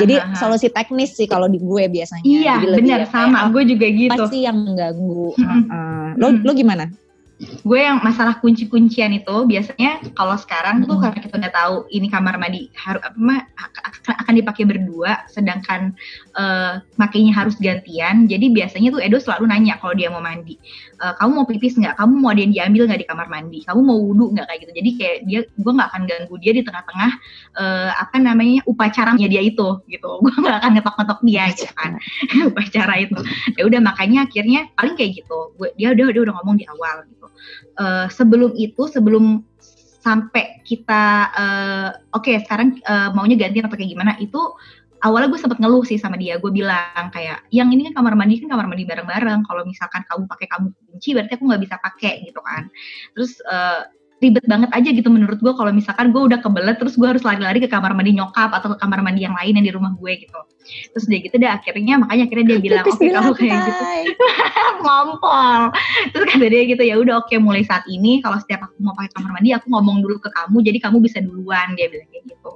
jadi 0.00 0.14
solusi 0.40 0.72
teknis 0.72 1.12
sih 1.12 1.28
kalau 1.28 1.52
di 1.52 1.60
gue 1.60 1.84
biasanya 1.92 2.24
iya 2.24 2.54
jadi 2.64 2.80
benar 2.80 3.00
sama 3.12 3.52
gue 3.52 3.62
juga 3.68 3.86
gitu 3.92 4.12
pasti 4.16 4.48
yang 4.48 4.56
mengganggu 4.56 5.36
hmm. 5.36 5.62
uh, 5.68 6.08
lo 6.16 6.26
lo 6.40 6.52
gimana 6.56 6.88
gue 7.36 7.80
yang 7.80 8.00
masalah 8.00 8.40
kunci-kuncian 8.40 9.12
itu 9.12 9.36
biasanya 9.44 10.00
kalau 10.16 10.40
sekarang 10.40 10.88
tuh 10.88 10.96
karena 10.96 11.20
kita 11.20 11.34
udah 11.36 11.52
tahu 11.52 11.74
ini 11.92 12.08
kamar 12.08 12.40
mandi 12.40 12.72
harus 12.72 13.04
apa 13.04 13.44
akan 14.24 14.34
dipakai 14.40 14.64
berdua 14.64 15.28
sedangkan 15.28 15.92
uh, 16.32 16.80
makainya 16.96 17.36
harus 17.36 17.60
gantian 17.60 18.24
jadi 18.24 18.48
biasanya 18.48 18.88
tuh 18.88 19.00
Edo 19.04 19.20
selalu 19.20 19.52
nanya 19.52 19.76
kalau 19.76 19.92
dia 19.92 20.08
mau 20.08 20.24
mandi. 20.24 20.56
Uh, 20.96 21.12
kamu 21.20 21.30
mau 21.42 21.46
pipis 21.46 21.76
nggak? 21.76 22.00
Kamu 22.00 22.12
mau 22.18 22.32
ada 22.32 22.40
yang 22.40 22.52
diambil 22.56 22.82
nggak 22.88 23.00
di 23.04 23.08
kamar 23.08 23.26
mandi? 23.28 23.60
Kamu 23.68 23.80
mau 23.84 23.98
wudhu 24.00 24.32
nggak? 24.32 24.46
Kayak 24.48 24.60
gitu. 24.64 24.72
Jadi 24.72 24.90
kayak 24.96 25.16
dia 25.28 25.40
gue 25.44 25.72
nggak 25.72 25.88
akan 25.92 26.02
ganggu 26.08 26.34
dia 26.40 26.52
di 26.56 26.62
tengah-tengah 26.64 27.10
uh, 27.60 27.90
apa 28.00 28.16
namanya 28.16 28.60
upacaranya 28.64 29.26
dia 29.28 29.42
itu 29.42 29.68
gitu. 29.86 30.10
Gue 30.24 30.32
nggak 30.32 30.58
akan 30.64 30.70
ngetok-ngetok 30.78 31.20
dia 31.22 31.44
gitu 31.52 31.72
kan. 31.76 31.90
Upacara 32.50 32.94
itu. 32.98 33.18
Ya 33.54 33.62
udah 33.68 33.80
makanya 33.84 34.24
akhirnya 34.24 34.68
paling 34.74 34.94
kayak 34.96 35.22
gitu. 35.22 35.38
Gue 35.60 35.68
dia 35.76 35.92
udah 35.92 36.06
dia 36.10 36.22
udah 36.24 36.34
ngomong 36.40 36.56
di 36.56 36.66
awal 36.66 37.04
gitu 37.06 37.25
uh, 37.78 38.06
sebelum 38.10 38.54
itu 38.56 38.88
sebelum 38.90 39.44
sampai 40.00 40.62
kita 40.62 41.04
uh, 41.34 41.88
oke 42.14 42.22
okay, 42.22 42.38
sekarang 42.46 42.78
uh, 42.86 43.10
maunya 43.10 43.34
gantian 43.34 43.66
atau 43.66 43.74
kayak 43.74 43.90
gimana 43.90 44.14
itu 44.22 44.38
awalnya 45.02 45.28
gue 45.28 45.40
sempet 45.40 45.58
ngeluh 45.60 45.84
sih 45.84 45.98
sama 46.00 46.16
dia. 46.16 46.40
Gue 46.40 46.50
bilang 46.54 47.10
kayak 47.12 47.44
yang 47.52 47.68
ini 47.70 47.90
kan 47.90 48.02
kamar 48.02 48.14
mandi 48.16 48.40
kan 48.40 48.48
kamar 48.54 48.66
mandi 48.70 48.88
bareng-bareng. 48.88 49.44
Kalau 49.44 49.62
misalkan 49.66 50.02
kamu 50.08 50.24
pakai 50.30 50.46
kamu 50.48 50.66
kunci 50.72 51.08
berarti 51.12 51.32
aku 51.36 51.44
nggak 51.46 51.62
bisa 51.62 51.76
pakai 51.82 52.14
gitu 52.24 52.40
kan. 52.40 52.70
Terus 53.12 53.38
uh, 53.46 53.86
ribet 54.16 54.44
banget 54.48 54.72
aja 54.72 54.88
gitu 54.96 55.12
menurut 55.12 55.36
gue 55.36 55.52
kalau 55.52 55.68
misalkan 55.76 56.08
gue 56.08 56.22
udah 56.24 56.40
kebelet 56.40 56.80
terus 56.80 56.96
gue 56.96 57.04
harus 57.04 57.20
lari-lari 57.20 57.60
ke 57.60 57.68
kamar 57.68 57.92
mandi 57.92 58.16
nyokap 58.16 58.48
atau 58.48 58.72
ke 58.72 58.76
kamar 58.80 59.04
mandi 59.04 59.28
yang 59.28 59.36
lain 59.36 59.60
yang 59.60 59.66
di 59.68 59.72
rumah 59.76 59.92
gue 59.92 60.12
gitu. 60.24 60.40
Terus 60.96 61.04
dia 61.04 61.18
gitu 61.20 61.36
deh 61.36 61.50
akhirnya 61.52 62.00
makanya 62.00 62.24
akhirnya 62.26 62.46
dia 62.56 62.58
bilang 62.58 62.84
oke 62.88 62.96
okay, 62.96 63.12
kamu 63.12 63.32
kayak 63.36 63.58
gitu. 63.60 63.82
Ngompol. 64.84 65.62
Terus 66.16 66.24
kata 66.32 66.46
dia 66.48 66.62
gitu 66.64 66.82
ya 66.82 66.96
udah 66.96 67.14
oke 67.20 67.28
okay, 67.28 67.36
mulai 67.36 67.60
saat 67.60 67.84
ini 67.92 68.24
kalau 68.24 68.40
setiap 68.40 68.64
aku 68.64 68.80
mau 68.80 68.96
pakai 68.96 69.12
kamar 69.20 69.30
mandi 69.36 69.52
aku 69.52 69.66
ngomong 69.68 70.00
dulu 70.00 70.16
ke 70.16 70.32
kamu 70.32 70.56
jadi 70.64 70.78
kamu 70.80 70.96
bisa 71.04 71.18
duluan. 71.20 71.76
Dia 71.76 71.86
bilang 71.92 72.08
kayak 72.08 72.24
gitu. 72.24 72.52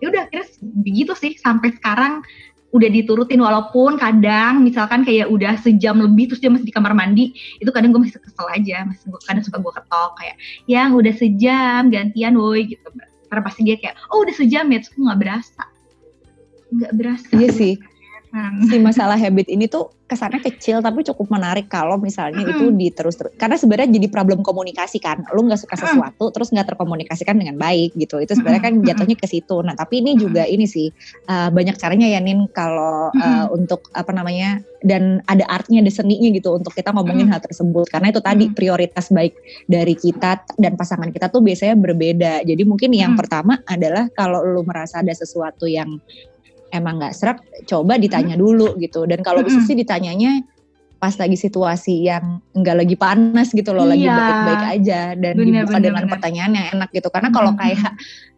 Ya 0.00 0.06
udah 0.08 0.20
akhirnya 0.32 0.48
begitu 0.80 1.12
sih 1.12 1.32
sampai 1.36 1.76
sekarang 1.76 2.24
udah 2.72 2.88
diturutin 2.88 3.36
walaupun 3.36 4.00
kadang 4.00 4.64
misalkan 4.64 5.04
kayak 5.04 5.28
udah 5.28 5.60
sejam 5.60 6.00
lebih 6.00 6.32
terus 6.32 6.40
dia 6.40 6.48
masih 6.48 6.64
di 6.64 6.72
kamar 6.72 6.96
mandi 6.96 7.36
itu 7.60 7.68
kadang 7.68 7.92
gue 7.92 8.00
masih 8.00 8.16
kesel 8.16 8.48
aja 8.48 8.88
masih 8.88 9.12
gue 9.12 9.20
kadang 9.28 9.44
suka 9.44 9.60
gue 9.60 9.72
ketok 9.76 10.12
kayak 10.16 10.36
yang 10.64 10.96
udah 10.96 11.12
sejam 11.12 11.92
gantian 11.92 12.32
woi 12.40 12.72
gitu. 12.72 12.88
Karena 13.28 13.42
pasti 13.44 13.60
dia 13.64 13.76
kayak 13.80 13.96
oh 14.12 14.24
udah 14.24 14.34
sejam 14.36 14.64
ya 14.72 14.78
terus 14.80 14.92
gue 14.96 15.04
nggak 15.04 15.20
berasa. 15.20 15.64
Nggak 16.72 16.92
berasa. 16.96 17.32
Iya 17.36 17.50
sih. 17.52 17.74
Si 18.72 18.76
masalah 18.80 19.20
habit 19.20 19.52
ini 19.52 19.68
tuh 19.68 19.92
kesannya 20.12 20.44
kecil 20.44 20.84
tapi 20.84 21.00
cukup 21.08 21.32
menarik 21.32 21.72
kalau 21.72 21.96
misalnya 21.96 22.44
mm. 22.44 22.52
itu 22.52 22.64
diterus 22.76 23.16
terus 23.16 23.32
karena 23.40 23.56
sebenarnya 23.56 23.88
jadi 23.96 24.06
problem 24.12 24.44
komunikasi 24.44 25.00
kan. 25.00 25.24
Lu 25.32 25.48
nggak 25.48 25.64
suka 25.64 25.80
sesuatu 25.80 26.28
mm. 26.28 26.32
terus 26.36 26.48
nggak 26.52 26.76
terkomunikasikan 26.76 27.40
dengan 27.40 27.56
baik 27.56 27.96
gitu. 27.96 28.20
Itu 28.20 28.36
sebenarnya 28.36 28.62
kan 28.68 28.74
jatuhnya 28.84 29.16
ke 29.16 29.24
situ. 29.24 29.64
Nah 29.64 29.72
tapi 29.72 30.04
ini 30.04 30.20
juga 30.20 30.44
ini 30.44 30.68
sih 30.68 30.92
uh, 31.32 31.48
banyak 31.48 31.80
caranya 31.80 32.12
ya 32.12 32.20
nin 32.20 32.44
kalau 32.52 33.08
uh, 33.16 33.46
untuk 33.56 33.88
apa 33.96 34.12
namanya 34.12 34.60
dan 34.84 35.22
ada 35.30 35.46
artnya 35.46 35.80
ada 35.80 35.90
seninya 35.94 36.28
gitu 36.34 36.58
untuk 36.58 36.74
kita 36.74 36.92
ngomongin 36.92 37.30
hal 37.30 37.40
tersebut. 37.40 37.88
Karena 37.88 38.10
itu 38.12 38.20
tadi 38.20 38.50
prioritas 38.52 39.08
baik 39.08 39.32
dari 39.70 39.94
kita 39.96 40.44
dan 40.58 40.74
pasangan 40.76 41.08
kita 41.08 41.30
tuh 41.30 41.40
biasanya 41.40 41.78
berbeda. 41.78 42.44
Jadi 42.44 42.62
mungkin 42.66 42.90
yang 42.92 43.14
pertama 43.14 43.62
adalah 43.64 44.10
kalau 44.12 44.42
lu 44.42 44.66
merasa 44.66 45.00
ada 45.00 45.14
sesuatu 45.14 45.64
yang 45.70 45.88
emang 46.72 46.98
nggak 46.98 47.14
serak 47.14 47.38
coba 47.68 48.00
ditanya 48.00 48.34
hmm. 48.34 48.42
dulu 48.42 48.68
gitu 48.80 49.04
dan 49.04 49.20
kalau 49.20 49.44
bisa 49.44 49.60
sih 49.62 49.76
ditanyanya 49.76 50.42
pas 51.02 51.18
lagi 51.18 51.34
situasi 51.34 52.06
yang 52.06 52.38
nggak 52.54 52.76
lagi 52.78 52.94
panas 52.94 53.50
gitu 53.50 53.74
loh, 53.74 53.90
iya. 53.90 53.90
lagi 53.90 54.06
baik-baik 54.06 54.64
aja 54.70 55.00
dan 55.18 55.34
bener, 55.34 55.66
dibuka 55.66 55.74
bener, 55.74 55.82
dengan 55.82 56.02
bener. 56.06 56.12
pertanyaan 56.14 56.52
yang 56.54 56.66
enak 56.78 56.88
gitu. 56.94 57.08
Karena 57.10 57.28
kalau 57.34 57.50
kayak 57.58 57.90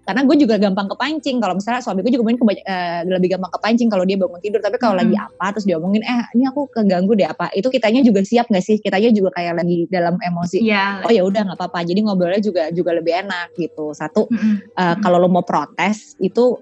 karena 0.04 0.20
gue 0.28 0.36
juga 0.36 0.56
gampang 0.60 0.88
kepancing 0.92 1.40
kalau 1.40 1.56
misalnya 1.56 1.80
suami 1.80 2.04
gue 2.04 2.12
juga 2.12 2.24
mungkin 2.28 2.40
keba- 2.44 2.64
uh, 2.64 3.00
lebih 3.08 3.36
gampang 3.36 3.52
kepancing 3.56 3.88
kalau 3.88 4.04
dia 4.04 4.20
bangun 4.20 4.36
tidur 4.36 4.60
tapi 4.60 4.76
kalau 4.76 5.00
hmm. 5.00 5.02
lagi 5.08 5.16
apa 5.16 5.46
terus 5.56 5.64
dia 5.64 5.80
omongin 5.80 6.04
eh 6.04 6.24
ini 6.36 6.44
aku 6.44 6.68
keganggu 6.68 7.16
deh 7.16 7.24
apa 7.24 7.48
itu 7.56 7.72
kitanya 7.72 8.04
juga 8.04 8.20
siap 8.20 8.52
nggak 8.52 8.64
sih 8.64 8.76
kitanya 8.84 9.08
juga 9.16 9.32
kayak 9.32 9.64
lagi 9.64 9.88
dalam 9.88 10.20
emosi 10.20 10.60
yeah. 10.60 11.00
oh 11.08 11.08
ya 11.08 11.24
udah 11.24 11.48
nggak 11.48 11.56
apa-apa 11.56 11.88
jadi 11.88 12.04
ngobrolnya 12.04 12.44
juga 12.44 12.68
juga 12.68 12.92
lebih 12.92 13.16
enak 13.16 13.56
gitu 13.56 13.96
satu 13.96 14.28
hmm. 14.28 14.76
uh, 14.76 14.94
kalau 15.00 15.16
lo 15.16 15.32
mau 15.32 15.40
protes 15.40 16.20
itu 16.20 16.60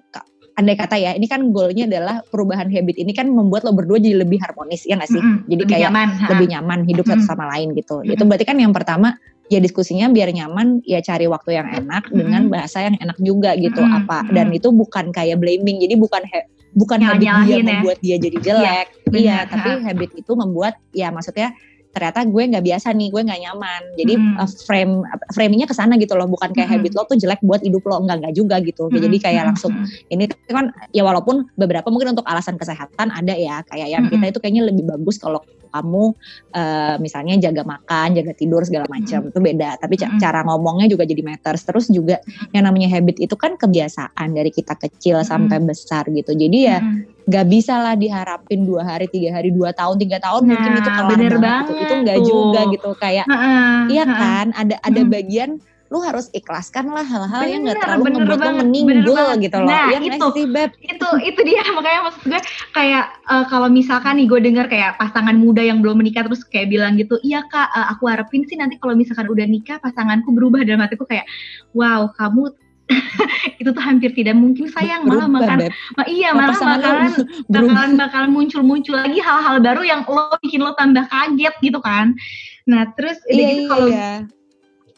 andai 0.57 0.77
kata 0.77 0.97
ya 1.01 1.11
ini 1.17 1.25
kan 1.25 1.49
goalnya 1.51 1.89
adalah 1.89 2.21
perubahan 2.29 2.69
habit 2.69 3.01
ini 3.01 3.13
kan 3.17 3.29
membuat 3.33 3.65
lo 3.65 3.73
berdua 3.73 3.97
jadi 3.97 4.21
lebih 4.21 4.37
harmonis 4.41 4.85
ya 4.85 5.01
nggak 5.01 5.11
sih 5.11 5.23
mm-hmm. 5.23 5.49
jadi 5.49 5.63
lebih 5.65 5.73
kayak 5.73 5.91
nyaman, 5.93 6.09
lebih 6.29 6.47
nyaman 6.53 6.81
hidup 6.85 7.05
mm-hmm. 7.09 7.25
satu 7.25 7.33
sama 7.33 7.45
lain 7.57 7.69
gitu 7.73 7.97
mm-hmm. 8.01 8.15
itu 8.15 8.23
berarti 8.29 8.45
kan 8.45 8.57
yang 8.61 8.73
pertama 8.77 9.17
ya 9.49 9.59
diskusinya 9.61 10.07
biar 10.13 10.29
nyaman 10.33 10.81
ya 10.85 11.01
cari 11.01 11.25
waktu 11.29 11.57
yang 11.57 11.69
enak 11.73 12.05
mm-hmm. 12.09 12.19
dengan 12.21 12.43
bahasa 12.53 12.85
yang 12.85 12.97
enak 13.01 13.19
juga 13.21 13.57
gitu 13.57 13.81
mm-hmm. 13.81 13.99
apa 14.05 14.19
dan 14.33 14.53
itu 14.53 14.69
bukan 14.69 15.09
kayak 15.13 15.41
blaming 15.41 15.81
jadi 15.81 15.95
bukan 15.97 16.23
he, 16.29 16.39
bukan 16.77 17.01
habit 17.01 17.29
dia 17.49 17.57
ya. 17.57 17.65
membuat 17.65 17.99
dia 18.05 18.17
jadi 18.21 18.37
jelek 18.47 18.87
iya, 19.13 19.21
iya 19.21 19.39
tapi 19.49 19.71
habit 19.85 20.11
itu 20.21 20.33
membuat 20.37 20.77
ya 20.93 21.09
maksudnya 21.09 21.57
ternyata 21.93 22.25
gue 22.25 22.43
nggak 22.57 22.65
biasa 22.65 22.89
nih 22.97 23.09
gue 23.13 23.23
nggak 23.23 23.41
nyaman 23.45 23.83
jadi 24.01 24.15
hmm. 24.17 24.41
uh, 24.41 24.51
frame 24.65 25.05
framingnya 25.37 25.69
ke 25.69 25.77
sana 25.77 26.01
gitu 26.01 26.17
loh 26.17 26.25
bukan 26.27 26.51
kayak 26.57 26.73
hmm. 26.73 26.81
habit 26.81 26.93
lo 26.97 27.05
tuh 27.05 27.21
jelek 27.21 27.41
buat 27.45 27.61
hidup 27.61 27.85
lo 27.85 28.01
enggak 28.01 28.25
enggak 28.25 28.35
juga 28.35 28.57
gitu 28.65 28.89
hmm. 28.89 28.97
jadi 28.97 29.17
kayak 29.21 29.43
langsung 29.53 29.73
hmm. 29.77 30.13
ini 30.13 30.25
kan 30.49 30.73
ya 30.97 31.05
walaupun 31.05 31.53
beberapa 31.61 31.93
mungkin 31.93 32.17
untuk 32.17 32.25
alasan 32.25 32.57
kesehatan 32.57 33.13
ada 33.13 33.37
ya 33.37 33.61
kayak 33.69 33.89
yang 33.93 34.09
hmm. 34.09 34.13
kita 34.17 34.25
itu 34.33 34.39
kayaknya 34.41 34.63
lebih 34.73 34.89
bagus 34.89 35.21
kalau 35.21 35.45
kamu 35.73 36.13
uh, 36.53 36.95
misalnya 37.01 37.41
jaga 37.41 37.65
makan 37.65 38.13
jaga 38.13 38.33
tidur 38.37 38.63
segala 38.63 38.85
macam 38.93 39.25
hmm. 39.25 39.31
itu 39.33 39.39
beda 39.41 39.71
tapi 39.81 39.95
hmm. 39.97 40.21
cara 40.21 40.45
ngomongnya 40.45 40.87
juga 40.93 41.09
jadi 41.09 41.23
matters 41.25 41.65
terus 41.65 41.89
juga 41.89 42.21
yang 42.53 42.69
namanya 42.69 42.93
habit 42.93 43.19
itu 43.19 43.35
kan 43.35 43.57
kebiasaan 43.57 44.37
dari 44.37 44.53
kita 44.53 44.77
kecil 44.77 45.25
hmm. 45.25 45.27
sampai 45.27 45.59
besar 45.65 46.07
gitu 46.13 46.37
jadi 46.37 46.59
ya 46.61 46.79
hmm 46.81 47.13
nggak 47.23 47.47
bisa 47.47 47.79
lah 47.79 47.95
diharapin 47.95 48.67
dua 48.67 48.83
hari 48.83 49.07
tiga 49.07 49.39
hari 49.39 49.55
dua 49.55 49.71
tahun 49.71 49.95
tiga 49.95 50.19
tahun 50.19 50.43
nah, 50.43 50.59
mungkin 50.59 50.73
itu 50.75 50.91
kelar 50.91 51.19
banget 51.39 51.67
gitu. 51.71 51.83
itu 51.83 51.95
nggak 52.03 52.19
juga 52.27 52.61
gitu 52.75 52.91
kayak 52.99 53.27
uh, 53.31 53.87
iya 53.87 54.05
kan 54.07 54.47
ada 54.59 54.77
ada 54.83 55.01
hmm. 55.07 55.11
bagian 55.11 55.51
lu 55.93 56.01
harus 56.01 56.33
ikhlaskan 56.33 56.89
lah 56.89 57.05
hal-hal 57.05 57.45
yang 57.45 57.69
nggak 57.69 57.85
terlalu 57.85 58.03
bener 58.09 58.25
ngebuat 58.25 58.41
lu 58.41 58.53
menimbul 58.65 59.29
gitu 59.45 59.57
loh. 59.61 59.69
Nah, 59.69 59.93
ya 59.93 59.99
itu, 60.01 60.27
sih, 60.33 60.47
Beb? 60.49 60.71
itu 60.81 61.09
itu 61.21 61.41
dia. 61.45 61.61
Makanya 61.77 62.01
maksud 62.09 62.23
gue 62.25 62.41
kayak 62.73 63.05
uh, 63.29 63.45
kalau 63.53 63.69
misalkan 63.69 64.17
nih 64.17 64.25
gue 64.25 64.41
dengar 64.41 64.73
kayak 64.73 64.97
pasangan 64.97 65.37
muda 65.37 65.61
yang 65.61 65.85
belum 65.85 66.01
menikah 66.01 66.25
terus 66.25 66.49
kayak 66.49 66.73
bilang 66.73 66.97
gitu, 66.97 67.21
iya 67.21 67.45
kak, 67.45 67.69
uh, 67.77 67.93
aku 67.93 68.09
harapin 68.09 68.49
sih 68.49 68.57
nanti 68.57 68.81
kalau 68.81 68.97
misalkan 68.97 69.29
udah 69.29 69.45
nikah 69.45 69.77
pasanganku 69.85 70.33
berubah. 70.33 70.65
Dalam 70.65 70.81
hatiku 70.81 71.05
kayak, 71.05 71.29
wow 71.77 72.09
kamu 72.17 72.49
itu 73.61 73.69
tuh 73.69 73.85
hampir 73.85 74.17
tidak 74.17 74.33
mungkin 74.33 74.73
sayang. 74.73 75.05
Malah 75.05 75.29
makan 75.29 75.69
ma 76.01 76.03
iya 76.09 76.33
malah 76.33 76.57
bakalan 76.57 77.13
bakalan 77.53 77.93
bakalan 78.01 78.31
muncul-muncul 78.33 78.97
lagi 78.97 79.21
hal-hal 79.21 79.61
baru 79.61 79.83
yang 79.85 80.01
lo 80.09 80.33
bikin 80.41 80.65
lo 80.65 80.73
tambah 80.73 81.05
kaget 81.09 81.55
gitu 81.61 81.79
kan. 81.85 82.17
Nah 82.65 82.89
terus 82.97 83.21
iya, 83.29 83.37
gitu 83.37 83.69
kalau 83.69 83.89
iya. 83.93 84.25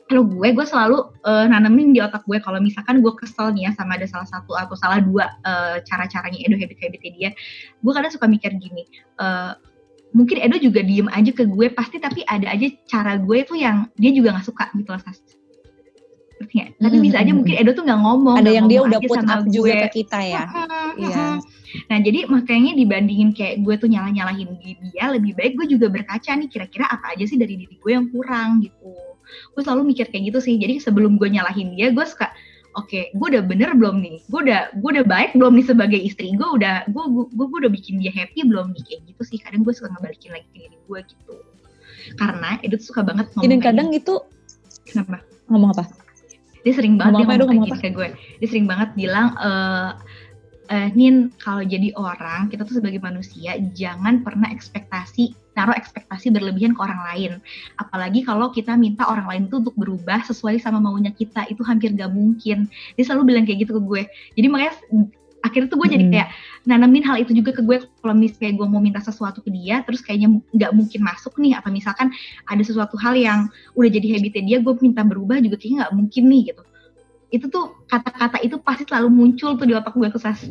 Kalau 0.04 0.22
gue 0.28 0.48
gue 0.52 0.66
selalu 0.68 0.98
uh, 1.24 1.46
nanemin 1.48 1.96
di 1.96 2.00
otak 2.04 2.28
gue 2.28 2.36
kalau 2.44 2.60
misalkan 2.60 3.00
gue 3.00 3.12
kesel 3.16 3.56
nih 3.56 3.68
ya 3.68 3.70
sama 3.72 3.96
ada 3.96 4.04
salah 4.04 4.28
satu 4.28 4.52
atau 4.52 4.76
salah 4.76 5.00
dua 5.00 5.32
uh, 5.48 5.80
cara-caranya 5.80 6.38
Edo 6.44 6.60
habit 6.60 6.76
habitnya 6.76 7.12
dia 7.16 7.30
gue 7.80 7.92
kadang 7.92 8.12
suka 8.12 8.28
mikir 8.28 8.52
gini 8.60 8.84
uh, 9.16 9.56
mungkin 10.12 10.44
Edo 10.44 10.60
juga 10.60 10.84
diem 10.84 11.08
aja 11.08 11.32
ke 11.32 11.48
gue 11.48 11.66
pasti 11.72 11.96
tapi 11.98 12.20
ada 12.28 12.52
aja 12.52 12.68
cara 12.84 13.16
gue 13.16 13.38
tuh 13.48 13.56
yang 13.56 13.88
dia 13.96 14.12
juga 14.12 14.36
nggak 14.36 14.46
suka 14.46 14.68
gitu 14.76 14.92
loh 14.92 15.02
Ya. 16.54 16.70
Tapi 16.78 17.02
bisa 17.02 17.18
aja 17.18 17.34
mungkin 17.34 17.54
Edo 17.58 17.74
tuh 17.74 17.82
nggak 17.82 18.00
ngomong. 18.04 18.36
Ada 18.38 18.50
gak 18.50 18.54
yang 18.54 18.66
dia 18.70 18.80
udah 18.82 19.00
put 19.02 19.22
up 19.26 19.42
gue. 19.46 19.54
juga 19.54 19.72
ke 19.86 20.02
kita 20.02 20.18
ya. 20.22 20.44
Iya. 20.94 21.42
Nah 21.90 21.98
jadi 21.98 22.30
makanya 22.30 22.78
dibandingin 22.78 23.34
kayak 23.34 23.66
gue 23.66 23.74
tuh 23.74 23.90
nyalah-nyalahin 23.90 24.54
dia, 24.62 25.04
lebih 25.10 25.34
baik 25.34 25.58
gue 25.58 25.66
juga 25.74 25.90
berkaca 25.90 26.30
nih 26.38 26.46
kira-kira 26.46 26.86
apa 26.86 27.18
aja 27.18 27.26
sih 27.26 27.34
dari 27.34 27.58
diri 27.58 27.74
gue 27.74 27.90
yang 27.90 28.06
kurang 28.14 28.62
gitu. 28.62 29.13
Gue 29.54 29.62
selalu 29.62 29.94
mikir 29.94 30.06
kayak 30.10 30.34
gitu 30.34 30.38
sih. 30.42 30.54
Jadi 30.56 30.82
sebelum 30.82 31.16
gue 31.16 31.28
nyalahin 31.30 31.74
dia, 31.74 31.90
gue 31.90 32.04
suka 32.06 32.30
oke 32.74 32.90
okay, 32.90 33.14
gue 33.14 33.26
udah 33.38 33.42
bener 33.46 33.70
belum 33.74 34.02
nih? 34.02 34.18
Gue 34.28 34.40
udah 34.50 34.74
gue 34.74 34.90
udah 34.98 35.06
baik 35.06 35.30
belum 35.38 35.52
nih 35.58 35.66
sebagai 35.66 36.00
istri? 36.00 36.34
Gue 36.34 36.48
udah 36.58 36.86
gue 36.90 37.04
gue 37.30 37.46
gue 37.46 37.58
udah 37.66 37.72
bikin 37.72 38.02
dia 38.02 38.10
happy 38.10 38.44
belum 38.46 38.74
nih? 38.74 38.82
Kayak 38.82 39.00
gitu 39.14 39.22
sih. 39.22 39.38
Kadang 39.40 39.62
gue 39.62 39.72
suka 39.74 39.90
ngebalikin 39.94 40.30
lagi 40.34 40.46
ke 40.50 40.56
diri 40.66 40.78
gue 40.78 41.00
gitu. 41.06 41.34
Karena 42.20 42.60
Edo 42.60 42.76
tuh 42.76 42.92
suka 42.92 43.00
banget 43.06 43.32
ngomong 43.32 43.48
dan 43.48 43.60
kadang 43.62 43.88
itu 43.94 44.14
kenapa? 44.84 45.22
Ngomong 45.48 45.70
apa? 45.72 45.84
Dia 46.64 46.72
sering 46.72 46.96
banget 46.96 47.20
ngomong 47.20 47.28
dia 47.28 47.36
apa, 47.36 47.44
ngomong 47.44 47.68
ngomong 47.68 47.80
ke 47.80 47.90
gue. 47.92 48.08
Dia 48.42 48.48
sering 48.48 48.66
banget 48.66 48.88
bilang 48.96 49.26
eh 49.40 49.92
uh, 50.70 50.88
Nin 50.96 51.32
kalau 51.40 51.60
jadi 51.64 51.92
orang 51.96 52.48
kita 52.48 52.64
tuh 52.64 52.80
sebagai 52.80 53.00
manusia 53.00 53.56
jangan 53.76 54.24
pernah 54.24 54.48
ekspektasi 54.48 55.43
naruh 55.54 55.74
ekspektasi 55.74 56.34
berlebihan 56.34 56.74
ke 56.74 56.80
orang 56.82 57.00
lain. 57.10 57.32
Apalagi 57.78 58.26
kalau 58.26 58.50
kita 58.50 58.74
minta 58.74 59.06
orang 59.06 59.26
lain 59.30 59.42
tuh 59.46 59.62
untuk 59.62 59.74
berubah 59.78 60.26
sesuai 60.26 60.58
sama 60.58 60.82
maunya 60.82 61.14
kita 61.14 61.46
itu 61.48 61.62
hampir 61.62 61.94
gak 61.94 62.10
mungkin. 62.10 62.66
Dia 62.98 63.04
selalu 63.06 63.34
bilang 63.34 63.44
kayak 63.46 63.66
gitu 63.66 63.78
ke 63.78 63.82
gue. 63.82 64.02
Jadi 64.34 64.46
makanya 64.50 64.74
akhirnya 65.44 65.68
tuh 65.68 65.78
gue 65.78 65.88
hmm. 65.88 65.96
jadi 65.96 66.04
kayak 66.10 66.28
nanamin 66.64 67.04
hal 67.06 67.16
itu 67.22 67.32
juga 67.32 67.54
ke 67.54 67.62
gue. 67.62 67.76
Kalau 67.86 68.14
misalnya 68.18 68.52
gue 68.58 68.66
mau 68.66 68.82
minta 68.82 69.00
sesuatu 69.00 69.40
ke 69.40 69.50
dia 69.54 69.86
terus 69.86 70.02
kayaknya 70.02 70.42
nggak 70.50 70.72
mungkin 70.74 71.00
masuk 71.06 71.38
nih. 71.38 71.54
Atau 71.54 71.70
misalkan 71.70 72.10
ada 72.50 72.62
sesuatu 72.66 72.98
hal 72.98 73.14
yang 73.14 73.46
udah 73.78 73.90
jadi 73.90 74.18
habitnya 74.18 74.42
dia 74.42 74.58
gue 74.58 74.74
minta 74.82 75.06
berubah 75.06 75.38
juga 75.38 75.54
kayaknya 75.54 75.86
nggak 75.86 75.94
mungkin 75.94 76.24
nih 76.28 76.42
gitu. 76.50 76.62
Itu 77.34 77.46
tuh 77.50 77.82
kata-kata 77.90 78.38
itu 78.46 78.62
pasti 78.62 78.86
selalu 78.86 79.10
muncul 79.10 79.58
tuh 79.58 79.66
di 79.66 79.74
otak 79.74 79.94
gue 79.94 80.06
kesas. 80.10 80.50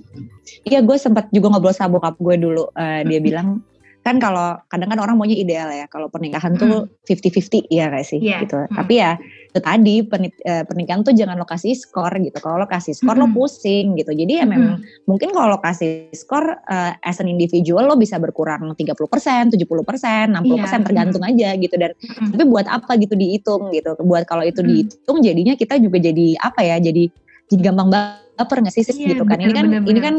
Iya 0.67 0.83
gue 0.83 0.95
sempat 0.99 1.31
juga 1.31 1.51
ngobrol 1.51 1.75
sama 1.75 1.99
bokap 1.99 2.15
gue 2.19 2.35
dulu. 2.39 2.71
Uh, 2.75 3.03
dia 3.07 3.19
bilang 3.23 3.63
kan 4.03 4.19
kalau 4.19 4.59
kadang 4.67 4.91
kan 4.91 4.99
orang 4.99 5.15
maunya 5.15 5.39
ideal 5.39 5.71
ya 5.71 5.87
kalau 5.87 6.11
pernikahan 6.11 6.59
tuh 6.59 6.91
fifty 7.07 7.31
fifty 7.31 7.63
ya 7.71 7.87
gak 7.87 8.03
sih 8.03 8.19
yeah. 8.19 8.43
gitu 8.43 8.59
hmm. 8.59 8.75
tapi 8.75 8.99
ya 8.99 9.15
itu 9.53 9.59
tadi 9.63 9.95
eh, 10.43 10.63
pernikahan 10.67 11.07
tuh 11.07 11.15
jangan 11.15 11.39
lokasi 11.39 11.71
skor 11.71 12.11
gitu 12.19 12.35
kalau 12.43 12.67
lokasi 12.67 12.91
skor 12.91 13.15
hmm. 13.15 13.23
lo 13.23 13.27
pusing 13.31 13.95
gitu 13.95 14.11
jadi 14.11 14.43
ya 14.43 14.45
memang 14.45 14.83
hmm. 14.83 15.07
mungkin 15.07 15.31
kalau 15.31 15.55
lokasi 15.55 16.11
skor 16.11 16.43
uh, 16.67 16.91
as 16.99 17.23
an 17.23 17.31
individual 17.31 17.87
lo 17.87 17.95
bisa 17.95 18.19
berkurang 18.19 18.75
30% 18.75 18.91
70% 18.91 19.55
60% 19.55 19.55
yeah. 19.55 20.81
tergantung 20.83 21.23
aja 21.23 21.49
gitu 21.55 21.75
dan 21.79 21.95
hmm. 21.95 22.35
tapi 22.35 22.43
buat 22.43 22.67
apa 22.67 22.99
gitu 22.99 23.15
dihitung 23.15 23.71
gitu 23.71 23.95
buat 24.03 24.27
kalau 24.27 24.43
itu 24.43 24.59
hmm. 24.59 24.67
dihitung 24.67 25.23
jadinya 25.23 25.55
kita 25.55 25.79
juga 25.79 26.03
jadi 26.03 26.35
apa 26.43 26.59
ya 26.59 26.75
jadi 26.83 27.07
jadi 27.47 27.61
gampang 27.71 27.87
baper 28.35 28.57
nggak 28.65 28.73
sih 28.73 28.83
yeah, 28.99 29.15
gitu 29.15 29.23
kan 29.23 29.39
bener, 29.39 29.47
ini 29.47 29.53
kan 29.55 29.65
bener, 29.69 29.79
bener. 29.79 29.91
ini 29.95 29.99
kan 30.01 30.15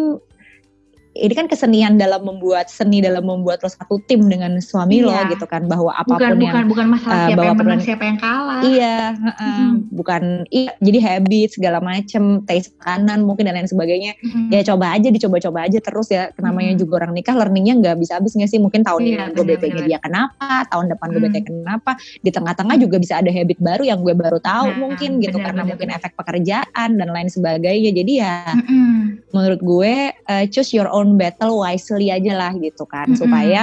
ini 1.14 1.30
kan 1.30 1.46
kesenian 1.46 1.94
dalam 1.94 2.26
membuat 2.26 2.66
seni 2.66 2.98
dalam 2.98 3.22
membuat 3.22 3.62
lo 3.62 3.70
satu 3.70 4.02
tim 4.10 4.26
dengan 4.26 4.58
suami 4.58 4.98
iya. 4.98 5.06
lo 5.06 5.30
gitu 5.30 5.46
kan 5.46 5.70
bahwa 5.70 5.94
apa 5.94 6.10
pun 6.10 6.18
bukan, 6.18 6.30
yang 6.34 6.42
bukan 6.42 6.64
bukan 6.66 6.86
masalah 6.90 7.14
uh, 7.14 7.26
siapa 7.30 7.44
yang 7.46 7.58
menang 7.62 7.82
siapa 7.86 8.02
yang 8.02 8.18
kalah 8.18 8.60
iya 8.66 8.98
uh, 9.14 9.30
hmm. 9.38 9.70
bukan 9.94 10.22
iya 10.50 10.72
jadi 10.82 10.98
habit 10.98 11.48
segala 11.54 11.78
macem 11.78 12.42
taste 12.50 12.74
kanan 12.82 13.22
mungkin 13.22 13.46
dan 13.46 13.54
lain 13.54 13.70
sebagainya 13.70 14.18
hmm. 14.18 14.50
ya 14.50 14.66
coba 14.66 14.98
aja 14.98 15.08
dicoba-coba 15.14 15.70
aja 15.70 15.78
terus 15.78 16.10
ya 16.10 16.34
namanya 16.42 16.74
hmm. 16.74 16.80
juga 16.82 16.92
orang 17.06 17.12
nikah 17.14 17.34
learningnya 17.38 17.74
nggak 17.78 17.96
bisa 18.02 18.18
habis 18.18 18.34
nggak 18.34 18.50
sih 18.50 18.58
mungkin 18.58 18.82
tahun 18.82 19.00
iya, 19.06 19.30
ini 19.30 19.34
gue 19.38 19.44
bete 19.46 19.66
dia 19.70 19.98
kenapa 20.02 20.66
tahun 20.74 20.90
depan 20.90 21.06
gue 21.14 21.22
bete 21.22 21.40
kenapa 21.46 21.94
di 22.26 22.30
tengah-tengah 22.34 22.74
juga 22.82 22.96
bisa 22.98 23.22
ada 23.22 23.30
habit 23.30 23.62
baru 23.62 23.86
yang 23.86 24.02
gue 24.02 24.18
baru 24.18 24.42
tahu 24.42 24.66
nah, 24.74 24.78
mungkin 24.82 25.22
gitu 25.22 25.38
bener, 25.38 25.46
karena 25.46 25.62
bener, 25.62 25.70
mungkin 25.70 25.88
bener. 25.94 25.98
efek 26.02 26.12
pekerjaan 26.18 26.90
dan 26.98 27.08
lain 27.14 27.28
sebagainya 27.30 27.90
jadi 27.94 28.12
ya 28.18 28.36
hmm. 28.50 29.30
menurut 29.30 29.60
gue 29.62 29.94
uh, 30.10 30.44
choose 30.50 30.74
your 30.74 30.90
own 30.90 31.03
own 31.04 31.20
battle 31.20 31.60
wisely 31.60 32.08
aja 32.08 32.32
lah 32.32 32.52
gitu 32.56 32.88
kan 32.88 33.12
mm 33.12 33.12
-hmm. 33.12 33.20
supaya 33.20 33.62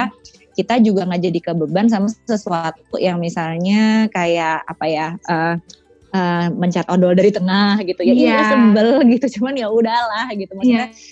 kita 0.52 0.78
juga 0.84 1.08
nggak 1.08 1.22
jadi 1.32 1.40
kebeban 1.42 1.88
sama 1.90 2.12
sesuatu 2.28 3.00
yang 3.00 3.18
misalnya 3.18 4.06
kayak 4.12 4.62
apa 4.68 4.84
ya 4.86 5.06
uh, 5.26 5.56
uh, 6.14 6.46
mencat 6.54 6.86
odol 6.92 7.16
dari 7.16 7.32
tengah 7.34 7.80
gitu 7.82 8.04
ya 8.04 8.14
yeah. 8.14 8.20
iya 8.20 8.36
sebel 8.52 9.02
gitu 9.10 9.40
cuman 9.40 9.58
ya 9.58 9.66
udahlah 9.72 10.30
gitu 10.36 10.52
maksudnya 10.54 10.88
yeah. 10.92 11.10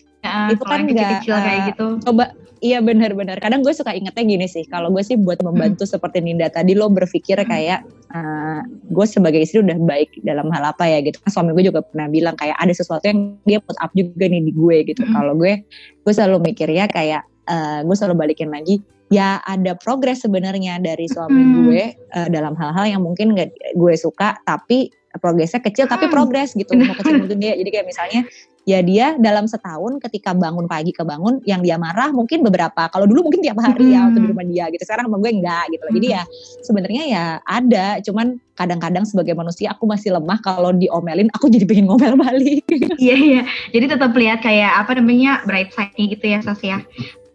Itu 0.52 0.60
kan 0.68 0.84
nggak 0.84 1.24
uh, 1.24 1.40
kayak 1.40 1.60
gitu 1.72 1.86
coba 2.04 2.36
Iya 2.60 2.84
benar-benar. 2.84 3.40
Kadang 3.40 3.64
gue 3.64 3.72
suka 3.72 3.96
ingetnya 3.96 4.20
gini 4.20 4.44
sih. 4.44 4.68
Kalau 4.68 4.92
gue 4.92 5.00
sih 5.00 5.16
buat 5.16 5.40
membantu 5.40 5.88
hmm. 5.88 5.92
seperti 5.96 6.20
Ninda 6.20 6.52
tadi, 6.52 6.76
lo 6.76 6.92
berpikir 6.92 7.40
kayak 7.48 7.88
uh, 8.14 8.60
gue 8.66 9.06
sebagai 9.06 9.40
istri 9.42 9.62
udah 9.62 9.78
baik 9.86 10.10
dalam 10.26 10.50
hal 10.50 10.74
apa 10.74 10.86
ya 10.86 10.98
gitu. 11.02 11.18
Kan 11.22 11.30
suami 11.30 11.54
gue 11.56 11.70
juga 11.70 11.82
pernah 11.82 12.10
bilang 12.10 12.34
kayak 12.36 12.58
ada 12.58 12.72
sesuatu 12.74 13.06
yang 13.06 13.38
dia 13.46 13.58
put 13.62 13.76
up 13.78 13.90
juga 13.94 14.26
nih 14.26 14.42
di 14.44 14.52
gue 14.52 14.76
gitu. 14.86 15.02
Hmm. 15.06 15.14
Kalau 15.14 15.32
gue, 15.38 15.62
gue 16.06 16.12
selalu 16.12 16.52
mikirnya 16.52 16.90
kayak 16.90 17.22
uh, 17.48 17.80
gue 17.86 17.96
selalu 17.96 18.14
balikin 18.28 18.50
lagi. 18.50 18.82
Ya 19.10 19.42
ada 19.42 19.74
progres 19.74 20.22
sebenarnya 20.22 20.78
dari 20.78 21.10
suami 21.10 21.42
hmm. 21.42 21.54
gue 21.66 21.82
uh, 22.14 22.28
dalam 22.30 22.54
hal-hal 22.54 22.86
yang 22.86 23.02
mungkin 23.02 23.34
gak 23.34 23.50
gue 23.74 23.94
suka, 23.98 24.38
tapi 24.46 24.94
progresnya 25.18 25.58
kecil 25.58 25.90
tapi 25.90 26.06
progres 26.06 26.54
gitu 26.54 26.70
mau 26.78 26.94
kecil 26.94 27.26
itu 27.26 27.34
dia 27.34 27.58
jadi 27.58 27.66
kayak 27.66 27.86
misalnya 27.90 28.20
ya 28.68 28.84
dia 28.84 29.16
dalam 29.16 29.48
setahun 29.48 29.98
ketika 30.04 30.36
bangun 30.36 30.68
pagi 30.68 30.92
ke 30.92 31.00
bangun 31.00 31.40
yang 31.48 31.64
dia 31.64 31.80
marah 31.80 32.12
mungkin 32.12 32.44
beberapa 32.44 32.86
kalau 32.92 33.08
dulu 33.08 33.28
mungkin 33.28 33.40
tiap 33.40 33.56
hari 33.56 33.96
ya 33.96 34.06
waktu 34.06 34.20
di 34.20 34.28
rumah 34.28 34.46
dia 34.46 34.64
gitu 34.68 34.82
sekarang 34.84 35.08
sama 35.08 35.16
gue 35.18 35.32
enggak 35.32 35.64
gitu 35.72 35.84
jadi 35.96 36.06
ya 36.20 36.22
sebenarnya 36.60 37.02
ya 37.08 37.24
ada 37.48 37.86
cuman 38.04 38.36
kadang-kadang 38.60 39.08
sebagai 39.08 39.32
manusia 39.32 39.72
aku 39.72 39.88
masih 39.88 40.12
lemah 40.12 40.36
kalau 40.44 40.76
diomelin 40.76 41.32
aku 41.32 41.48
jadi 41.48 41.64
pengen 41.64 41.88
ngomel 41.88 42.20
balik. 42.20 42.60
Iya 43.00 43.16
iya. 43.16 43.42
Jadi 43.72 43.96
tetap 43.96 44.12
lihat 44.12 44.44
kayak 44.44 44.84
apa 44.84 45.00
namanya 45.00 45.40
bright 45.48 45.72
side-nya 45.72 46.04
gitu 46.12 46.24
ya 46.28 46.38
Sas 46.44 46.60
ya. 46.60 46.84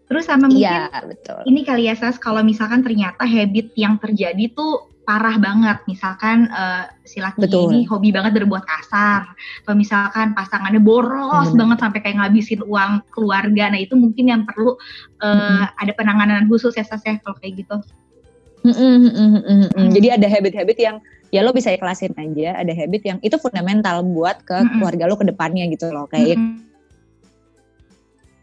Terus 0.05 0.29
sama 0.29 0.45
mungkin 0.45 0.61
ya, 0.61 0.93
betul. 1.01 1.41
ini 1.49 1.65
kali 1.65 1.89
ya 1.89 1.97
Sas 1.97 2.21
kalau 2.21 2.45
misalkan 2.45 2.85
ternyata 2.85 3.25
habit 3.25 3.73
yang 3.73 3.97
terjadi 3.97 4.53
tuh 4.53 4.93
parah 5.05 5.37
banget 5.37 5.77
misalkan 5.85 6.49
uh, 6.49 6.89
si 7.05 7.21
laki 7.21 7.45
Betul. 7.45 7.69
ini 7.71 7.85
hobi 7.85 8.09
banget 8.09 8.41
berbuat 8.41 8.65
kasar 8.65 9.29
atau 9.63 9.73
misalkan 9.77 10.33
pasangannya 10.33 10.81
boros 10.81 11.53
hmm. 11.53 11.59
banget 11.61 11.77
sampai 11.79 11.99
kayak 12.01 12.17
ngabisin 12.19 12.65
uang 12.65 13.05
keluarga 13.13 13.69
nah 13.69 13.79
itu 13.79 13.93
mungkin 13.93 14.33
yang 14.33 14.41
perlu 14.49 14.73
uh, 15.21 15.29
hmm. 15.29 15.77
ada 15.77 15.91
penanganan 15.93 16.49
khusus 16.49 16.73
ya 16.73 16.83
saya 16.83 17.21
kalau 17.21 17.37
kayak 17.37 17.61
gitu 17.61 17.77
hmm, 18.65 18.75
hmm, 18.75 18.97
hmm, 19.13 19.41
hmm, 19.45 19.65
hmm. 19.77 19.89
jadi 19.93 20.17
ada 20.17 20.27
habit-habit 20.27 20.77
yang 20.81 20.97
ya 21.29 21.45
lo 21.45 21.53
bisa 21.53 21.69
ikhlasin 21.69 22.17
aja 22.17 22.57
ada 22.57 22.73
habit 22.73 23.01
yang 23.05 23.17
itu 23.21 23.37
fundamental 23.37 24.01
buat 24.01 24.41
ke 24.41 24.57
hmm. 24.57 24.81
keluarga 24.81 25.05
lo 25.05 25.15
ke 25.21 25.29
depannya 25.29 25.69
gitu 25.69 25.93
loh 25.93 26.09
kayak 26.09 26.35
hmm 26.35 26.64
Nah, 26.64 26.64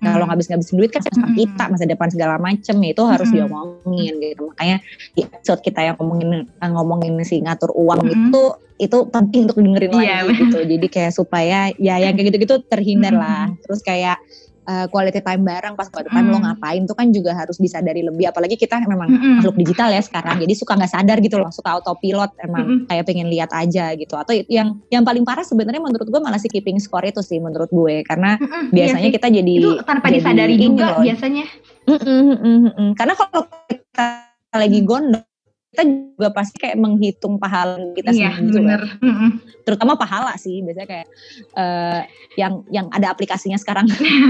kalau 0.02 0.26
ngabis-ngabisin 0.26 0.76
duit 0.82 0.90
kan 0.90 1.02
sama 1.06 1.30
hmm. 1.30 1.36
kita 1.38 1.64
masa 1.70 1.84
depan 1.86 2.08
segala 2.10 2.34
macem 2.42 2.76
itu 2.82 3.02
harus 3.06 3.28
hmm. 3.30 3.36
diomongin 3.38 4.14
gitu 4.18 4.42
makanya 4.50 4.76
di 5.14 5.20
episode 5.22 5.60
kita 5.62 5.80
yang 5.86 5.94
ngomongin 6.02 6.50
ngomongin 6.58 7.14
si 7.22 7.38
ngatur 7.38 7.70
uang 7.70 8.02
hmm. 8.02 8.10
itu 8.10 8.42
itu 8.82 8.98
penting 9.14 9.46
untuk 9.46 9.62
dengerin 9.62 9.94
yeah, 10.02 10.26
lagi 10.26 10.42
gitu 10.42 10.58
jadi 10.66 10.86
kayak 10.90 11.12
supaya 11.14 11.58
ya 11.78 12.02
yang 12.02 12.18
kayak 12.18 12.34
gitu-gitu 12.34 12.58
terhindar 12.66 13.14
hmm. 13.14 13.22
lah 13.22 13.46
terus 13.62 13.80
kayak 13.86 14.18
uh, 14.66 14.86
quality 14.90 15.20
time 15.22 15.42
bareng 15.42 15.74
pas 15.74 15.88
quality 15.90 16.10
time 16.12 16.26
mm. 16.28 16.32
lo 16.32 16.38
ngapain 16.44 16.82
tuh 16.86 16.96
kan 16.96 17.08
juga 17.10 17.34
harus 17.34 17.58
disadari 17.58 18.02
lebih 18.04 18.30
apalagi 18.30 18.54
kita 18.54 18.82
memang 18.84 19.08
mm 19.10 19.18
-hmm. 19.18 19.34
makhluk 19.40 19.56
digital 19.58 19.88
ya 19.90 20.02
sekarang 20.02 20.38
jadi 20.38 20.54
suka 20.54 20.72
nggak 20.78 20.92
sadar 20.92 21.18
gitu 21.18 21.36
loh 21.38 21.50
suka 21.50 21.78
autopilot 21.80 22.30
emang 22.42 22.62
mm 22.62 22.70
-hmm. 22.70 22.86
kayak 22.90 23.04
pengen 23.06 23.28
lihat 23.30 23.50
aja 23.50 23.94
gitu 23.98 24.14
atau 24.14 24.32
yang 24.46 24.78
yang 24.92 25.02
paling 25.02 25.26
parah 25.26 25.46
sebenarnya 25.46 25.82
menurut 25.82 26.06
gue 26.06 26.20
malah 26.22 26.38
si 26.38 26.46
keeping 26.50 26.78
score 26.78 27.06
itu 27.06 27.22
sih 27.24 27.42
menurut 27.42 27.70
gue 27.72 28.06
karena 28.06 28.38
mm 28.38 28.46
-hmm. 28.46 28.64
biasanya 28.70 29.08
iya 29.10 29.16
kita 29.16 29.28
jadi 29.32 29.52
itu 29.58 29.70
tanpa 29.82 30.06
jadi 30.10 30.16
disadari 30.20 30.54
juga 30.60 30.86
loh. 30.94 31.02
biasanya 31.02 31.44
mm 31.88 31.98
-mm, 31.98 32.06
mm 32.06 32.36
-mm, 32.36 32.38
mm 32.38 32.72
-mm. 32.72 32.88
karena 32.94 33.14
kalau 33.16 33.42
kita 33.66 34.06
lagi 34.52 34.80
gondok 34.84 35.31
kita 35.72 35.88
juga 35.88 36.28
pasti 36.36 36.60
kayak 36.60 36.76
menghitung 36.76 37.40
pahala 37.40 37.80
kita 37.96 38.12
iya, 38.12 38.36
sendiri 38.36 38.60
bener. 38.60 38.82
Mm 39.00 39.14
-hmm. 39.16 39.30
Terutama 39.64 39.96
pahala 39.96 40.36
sih 40.36 40.60
biasanya 40.60 40.84
kayak 40.84 41.08
uh, 41.56 42.04
yang 42.36 42.60
yang 42.68 42.86
ada 42.92 43.08
aplikasinya 43.08 43.56
sekarang 43.56 43.88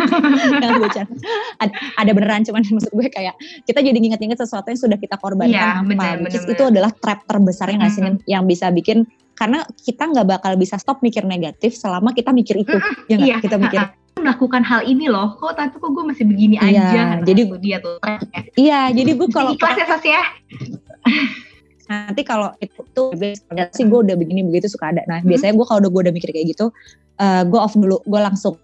yang 0.62 0.78
bocor. 0.78 1.02
Ada, 1.58 1.72
ada 1.98 2.10
beneran 2.14 2.46
cuman 2.46 2.62
maksud 2.78 2.94
gue 2.94 3.08
kayak 3.10 3.34
kita 3.66 3.82
jadi 3.82 3.98
nginget-nginget 3.98 4.38
sesuatu 4.38 4.70
yang 4.70 4.78
sudah 4.78 4.98
kita 5.02 5.18
korbankan 5.18 5.50
iya, 5.50 5.82
bener, 5.82 6.22
bener, 6.22 6.46
itu 6.46 6.62
adalah 6.62 6.94
trap 6.94 7.26
terbesar 7.26 7.74
yang 7.74 7.82
mm 7.82 7.90
-hmm. 7.90 8.14
yang 8.30 8.46
bisa 8.46 8.70
bikin 8.70 9.02
karena 9.34 9.66
kita 9.82 10.14
nggak 10.14 10.38
bakal 10.38 10.54
bisa 10.54 10.78
stop 10.78 11.02
mikir 11.02 11.26
negatif 11.26 11.74
selama 11.74 12.14
kita 12.14 12.30
mikir 12.30 12.54
itu. 12.62 12.78
Mm 12.78 12.86
-hmm. 12.86 13.10
ya 13.10 13.16
iya. 13.18 13.36
kita 13.42 13.58
mikir 13.58 13.82
melakukan 14.22 14.62
hal 14.62 14.86
ini 14.86 15.10
loh 15.10 15.34
kok 15.40 15.58
tapi 15.58 15.74
kok 15.74 15.90
gue 15.90 16.04
masih 16.06 16.24
begini 16.28 16.54
iya, 16.62 16.86
aja 16.86 17.02
nah, 17.18 17.26
jadi 17.26 17.42
dia 17.58 17.78
tuh 17.82 17.98
iya 18.54 18.80
jadi 18.94 19.10
gue 19.18 19.28
kalau 19.34 19.56
ikhlas 19.56 19.74
ya 19.74 19.86
Sas 19.88 20.04
ya 20.06 20.22
nanti 21.90 22.22
kalau 22.24 22.48
itu 22.62 22.80
tuh 22.96 23.12
sih 23.76 23.84
gue 23.84 24.00
udah 24.00 24.16
begini 24.16 24.46
begitu 24.48 24.72
suka 24.72 24.94
ada. 24.94 25.02
Nah 25.04 25.20
hmm. 25.20 25.28
biasanya 25.28 25.52
gue 25.58 25.66
kalau 25.66 25.80
udah 25.84 25.90
gue 25.92 26.02
udah 26.08 26.14
mikir 26.14 26.30
kayak 26.32 26.56
gitu 26.56 26.72
uh, 27.20 27.42
gue 27.44 27.60
off 27.60 27.74
dulu 27.76 28.00
gue 28.06 28.20
langsung 28.20 28.56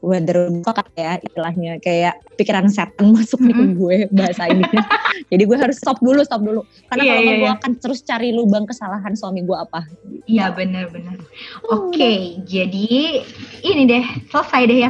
weather 0.00 0.48
buka 0.64 0.80
ya 0.96 1.20
istilahnya 1.20 1.76
kayak 1.84 2.16
pikiran 2.40 2.72
setan 2.72 3.12
masuk 3.14 3.36
nih 3.44 3.52
ke 3.52 3.64
gue 3.76 3.96
bahasa 4.16 4.48
ini. 4.48 4.64
Jadi 5.30 5.42
gue 5.44 5.58
harus 5.60 5.76
stop 5.76 6.00
dulu 6.00 6.24
stop 6.24 6.40
dulu. 6.40 6.64
Karena 6.88 7.02
yeah, 7.04 7.12
kalau 7.12 7.22
yeah, 7.22 7.36
gue 7.36 7.48
yeah. 7.52 7.58
akan 7.60 7.72
terus 7.78 8.00
cari 8.00 8.32
lubang 8.32 8.64
kesalahan 8.64 9.12
suami 9.12 9.44
gue 9.44 9.56
apa. 9.56 9.84
Iya 10.24 10.52
benar-benar 10.54 11.20
oke 11.68 11.90
okay, 11.90 12.38
jadi 12.46 13.24
ini 13.66 13.82
deh 13.88 14.04
selesai 14.30 14.62
deh 14.70 14.78
ya 14.78 14.88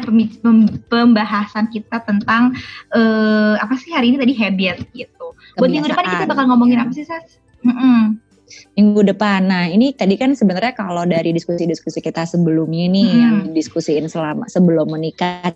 pembahasan 0.93 1.73
kita 1.73 2.05
tentang 2.05 2.53
uh, 2.93 3.57
apa 3.59 3.75
sih 3.81 3.91
hari 3.91 4.15
ini 4.15 4.19
tadi? 4.21 4.35
Habit 4.39 4.79
gitu 4.95 5.20
buat 5.59 5.71
minggu 5.71 5.89
depan 5.91 6.05
kita 6.07 6.25
bakal 6.29 6.45
ngomongin 6.51 6.79
apa 6.83 6.93
sih 6.93 7.05
Sas? 7.05 7.41
Mm 7.65 7.77
-mm 7.77 8.03
minggu 8.75 9.15
depan. 9.15 9.47
Nah, 9.47 9.71
ini 9.71 9.95
tadi 9.95 10.19
kan 10.19 10.35
sebenarnya 10.35 10.75
kalau 10.75 11.07
dari 11.07 11.31
diskusi-diskusi 11.31 12.03
kita 12.03 12.27
sebelumnya 12.27 12.91
nih 12.91 13.07
hmm. 13.07 13.21
yang 13.23 13.37
diskusiin 13.55 14.11
selama 14.11 14.51
sebelum 14.51 14.91
menikah 14.91 15.55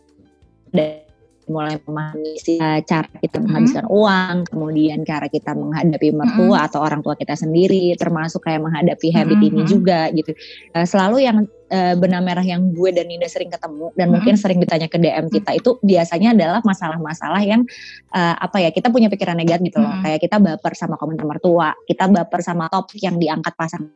dan 0.70 1.04
mulai 1.44 1.76
memahami 1.84 2.40
uh, 2.56 2.80
cara 2.88 3.08
kita 3.20 3.36
menghabiskan 3.40 3.84
mm-hmm. 3.84 4.00
uang, 4.00 4.34
kemudian 4.48 4.98
cara 5.04 5.26
kita 5.28 5.52
menghadapi 5.52 6.08
mertua 6.16 6.40
mm-hmm. 6.40 6.66
atau 6.72 6.80
orang 6.80 7.00
tua 7.04 7.14
kita 7.20 7.36
sendiri, 7.36 7.92
termasuk 8.00 8.40
kayak 8.44 8.64
menghadapi 8.64 9.12
habit 9.12 9.36
mm-hmm. 9.36 9.50
ini 9.52 9.62
juga 9.68 10.08
gitu. 10.16 10.32
Uh, 10.72 10.86
selalu 10.88 11.28
yang 11.28 11.44
uh, 11.74 11.94
benang 11.98 12.22
merah 12.22 12.46
yang 12.46 12.70
gue 12.70 12.90
dan 12.94 13.10
Ninda 13.10 13.26
sering 13.26 13.50
ketemu 13.50 13.90
dan 13.90 14.06
mm-hmm. 14.06 14.12
mungkin 14.14 14.34
sering 14.38 14.58
ditanya 14.62 14.86
ke 14.86 14.96
DM 15.02 15.26
kita 15.26 15.50
itu 15.58 15.70
biasanya 15.82 16.30
adalah 16.38 16.60
masalah-masalah 16.62 17.42
yang 17.42 17.66
uh, 18.14 18.34
apa 18.38 18.62
ya 18.62 18.70
kita 18.70 18.94
punya 18.94 19.10
pikiran 19.10 19.34
negatif 19.34 19.74
gitu 19.74 19.82
loh. 19.82 19.90
Mm-hmm. 19.90 20.04
Kayak 20.06 20.20
kita 20.22 20.36
baper 20.38 20.72
sama 20.78 20.94
komentar 20.94 21.26
mertua, 21.26 21.74
kita 21.90 22.06
baper 22.06 22.40
sama 22.46 22.70
topik 22.70 23.02
yang 23.02 23.18
diangkat 23.18 23.54
pasangan 23.58 23.90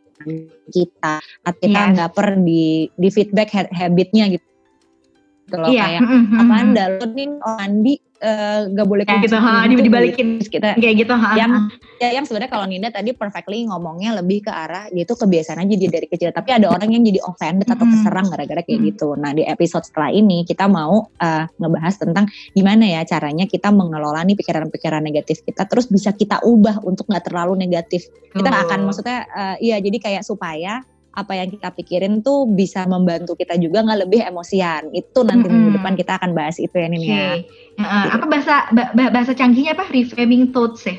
kita, 0.75 1.23
atau 1.23 1.61
kita 1.63 1.83
yes. 1.95 1.97
baper 2.03 2.27
di 2.43 2.91
di 2.99 3.09
feedback 3.15 3.55
habitnya 3.71 4.27
gitu 4.35 4.58
gitu 5.49 5.57
loh 5.57 5.73
iya. 5.73 5.85
kayak 5.89 6.01
mm 6.05 6.21
-hmm. 6.29 6.41
apaan 6.45 6.69
dah 6.77 6.87
lo 7.01 7.07
nih? 7.17 7.29
Oh 7.41 7.57
Andi 7.57 7.95
uh, 8.21 8.61
gak 8.69 8.87
boleh 8.87 9.05
kayak 9.09 9.25
gitu, 9.25 9.39
ha, 9.41 9.65
gitu, 9.65 9.83
dibalikin. 9.83 10.29
Kita 10.45 10.77
kayak 10.77 10.95
gitu 11.07 11.15
ha, 11.17 11.33
yang 11.39 11.73
ya 11.99 12.15
yang 12.15 12.25
sebenarnya 12.29 12.51
kalau 12.53 12.67
Ninda 12.69 12.93
tadi 12.93 13.17
perfectly 13.17 13.67
ngomongnya 13.67 14.19
lebih 14.21 14.47
ke 14.47 14.53
arah 14.53 14.87
dia 14.93 15.09
tuh 15.09 15.19
kebiasaan 15.19 15.65
aja 15.65 15.75
dari 15.89 16.07
kecil 16.07 16.31
tapi 16.31 16.55
ada 16.55 16.71
orang 16.71 16.93
yang 16.93 17.03
jadi 17.03 17.25
offended 17.25 17.67
atau 17.67 17.87
keserang 17.89 18.27
gara-gara 18.29 18.63
kayak 18.63 18.81
gitu. 18.95 19.17
Nah 19.17 19.33
di 19.33 19.43
episode 19.49 19.89
setelah 19.89 20.13
ini 20.13 20.45
kita 20.45 20.69
mau 20.69 21.09
uh, 21.09 21.45
ngebahas 21.59 21.95
tentang 21.97 22.29
gimana 22.53 22.85
ya 22.85 23.01
caranya 23.09 23.49
kita 23.49 23.73
mengelola 23.73 24.23
nih 24.29 24.37
pikiran-pikiran 24.37 25.03
negatif 25.03 25.43
kita 25.43 25.65
terus 25.65 25.89
bisa 25.89 26.13
kita 26.13 26.45
ubah 26.45 26.85
untuk 26.85 27.09
nggak 27.09 27.25
terlalu 27.25 27.57
negatif. 27.57 28.07
Kita 28.37 28.51
oh. 28.53 28.63
akan 28.69 28.79
maksudnya 28.85 29.25
uh, 29.33 29.57
iya 29.59 29.81
jadi 29.81 29.97
kayak 29.97 30.23
supaya 30.23 30.85
apa 31.15 31.33
yang 31.35 31.49
kita 31.51 31.73
pikirin 31.75 32.21
tuh 32.21 32.47
bisa 32.47 32.85
membantu 32.85 33.35
kita 33.35 33.57
juga 33.59 33.83
nggak 33.83 34.01
lebih 34.07 34.21
emosian. 34.27 34.93
Itu 34.93 35.25
nanti 35.25 35.47
mm 35.47 35.51
-hmm. 35.51 35.55
minggu 35.55 35.71
depan 35.81 35.95
kita 35.99 36.13
akan 36.21 36.31
bahas 36.37 36.57
itu 36.61 36.75
ya 36.75 36.89
Nini 36.89 37.09
okay. 37.09 37.17
ya. 37.17 37.33
Uh, 37.83 38.07
apa 38.19 38.25
bahasa 38.27 38.55
bahasa 38.95 39.33
canggihnya 39.35 39.75
apa? 39.75 39.89
Reframing 39.91 40.55
thoughts 40.55 40.87
ya? 40.87 40.97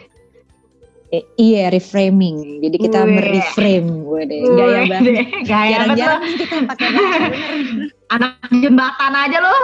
Eh, 1.10 1.26
iya 1.41 1.74
reframing. 1.74 2.62
Jadi 2.62 2.78
kita 2.86 3.02
mereframe 3.02 4.06
gue 4.06 4.22
deh. 4.30 4.41
Gaya 4.45 4.82
banget. 4.86 5.26
Gaya 5.41 5.78
Jarang-jarang 5.82 6.22
kita 6.38 6.56
pakai 6.69 6.88
bahasa 6.93 7.17
Anak 8.13 8.34
jembatan 8.54 9.13
aja 9.17 9.38
loh. 9.41 9.63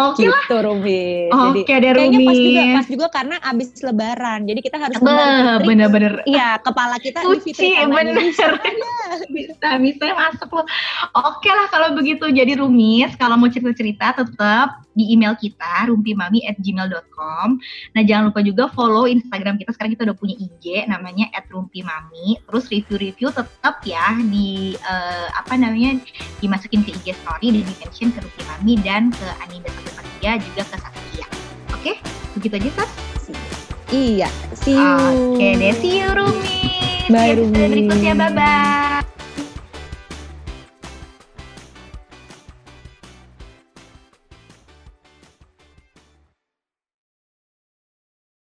Oke 0.00 0.24
okay 0.24 0.32
gitu, 0.32 0.56
lah. 0.56 0.62
Rumi. 0.64 1.04
Oke 1.28 1.60
okay 1.68 1.76
deh 1.76 1.92
Rumi. 1.92 2.24
Kayaknya 2.24 2.24
pas 2.24 2.38
juga, 2.40 2.62
pas 2.64 2.86
juga 2.88 3.06
karena 3.12 3.36
abis 3.44 3.68
lebaran. 3.84 4.40
Jadi 4.48 4.60
kita 4.64 4.76
harus 4.80 4.96
bener-bener. 5.60 6.12
Iya, 6.24 6.56
kepala 6.64 6.96
kita 6.96 7.20
Suci, 7.20 7.52
bener. 7.84 8.16
bisa, 9.36 9.68
bisa 9.76 10.04
masuk 10.16 10.48
loh. 10.48 10.66
Oke 11.12 11.44
okay 11.44 11.52
lah 11.52 11.66
kalau 11.68 11.92
begitu. 11.92 12.24
Jadi 12.32 12.56
Rumi, 12.56 13.04
kalau 13.20 13.36
mau 13.36 13.52
cerita-cerita 13.52 14.24
tetap 14.24 14.88
di 14.94 15.14
email 15.14 15.36
kita 15.38 15.86
rumpimami@gmail.com. 15.88 17.48
Nah 17.94 18.02
jangan 18.02 18.32
lupa 18.32 18.40
juga 18.42 18.64
follow 18.72 19.06
Instagram 19.06 19.60
kita. 19.60 19.70
Sekarang 19.76 19.92
kita 19.94 20.04
udah 20.08 20.16
punya 20.18 20.36
IG 20.36 20.88
namanya 20.90 21.30
@rumpimami. 21.50 22.40
Terus 22.48 22.64
review-review 22.72 23.30
tetap 23.30 23.84
ya 23.86 24.16
di 24.18 24.74
uh, 24.80 25.28
apa 25.36 25.54
namanya 25.56 26.00
dimasukin 26.42 26.82
ke 26.82 26.96
IG 27.00 27.16
story, 27.20 27.54
di 27.54 27.60
mention 27.62 28.10
ke 28.12 28.18
Rumpimami 28.20 28.74
dan 28.82 29.14
ke 29.14 29.26
Anida 29.44 29.70
dia 30.20 30.36
juga 30.36 30.62
ke 30.68 30.76
Saskia. 30.76 31.26
Oke, 31.72 31.92
begitu 32.36 32.54
aja 32.60 32.70
Sas? 32.84 32.90
Iya, 33.90 34.28
see 34.54 34.78
you. 34.78 35.34
Oke 35.34 35.48
deh, 35.58 35.74
see 35.80 35.98
you 35.98 36.08
Rumi. 36.14 36.62
Bye 37.10 37.34
Rumi. 37.34 37.58
Berikutnya, 37.58 38.12
bye-bye. 38.14 39.19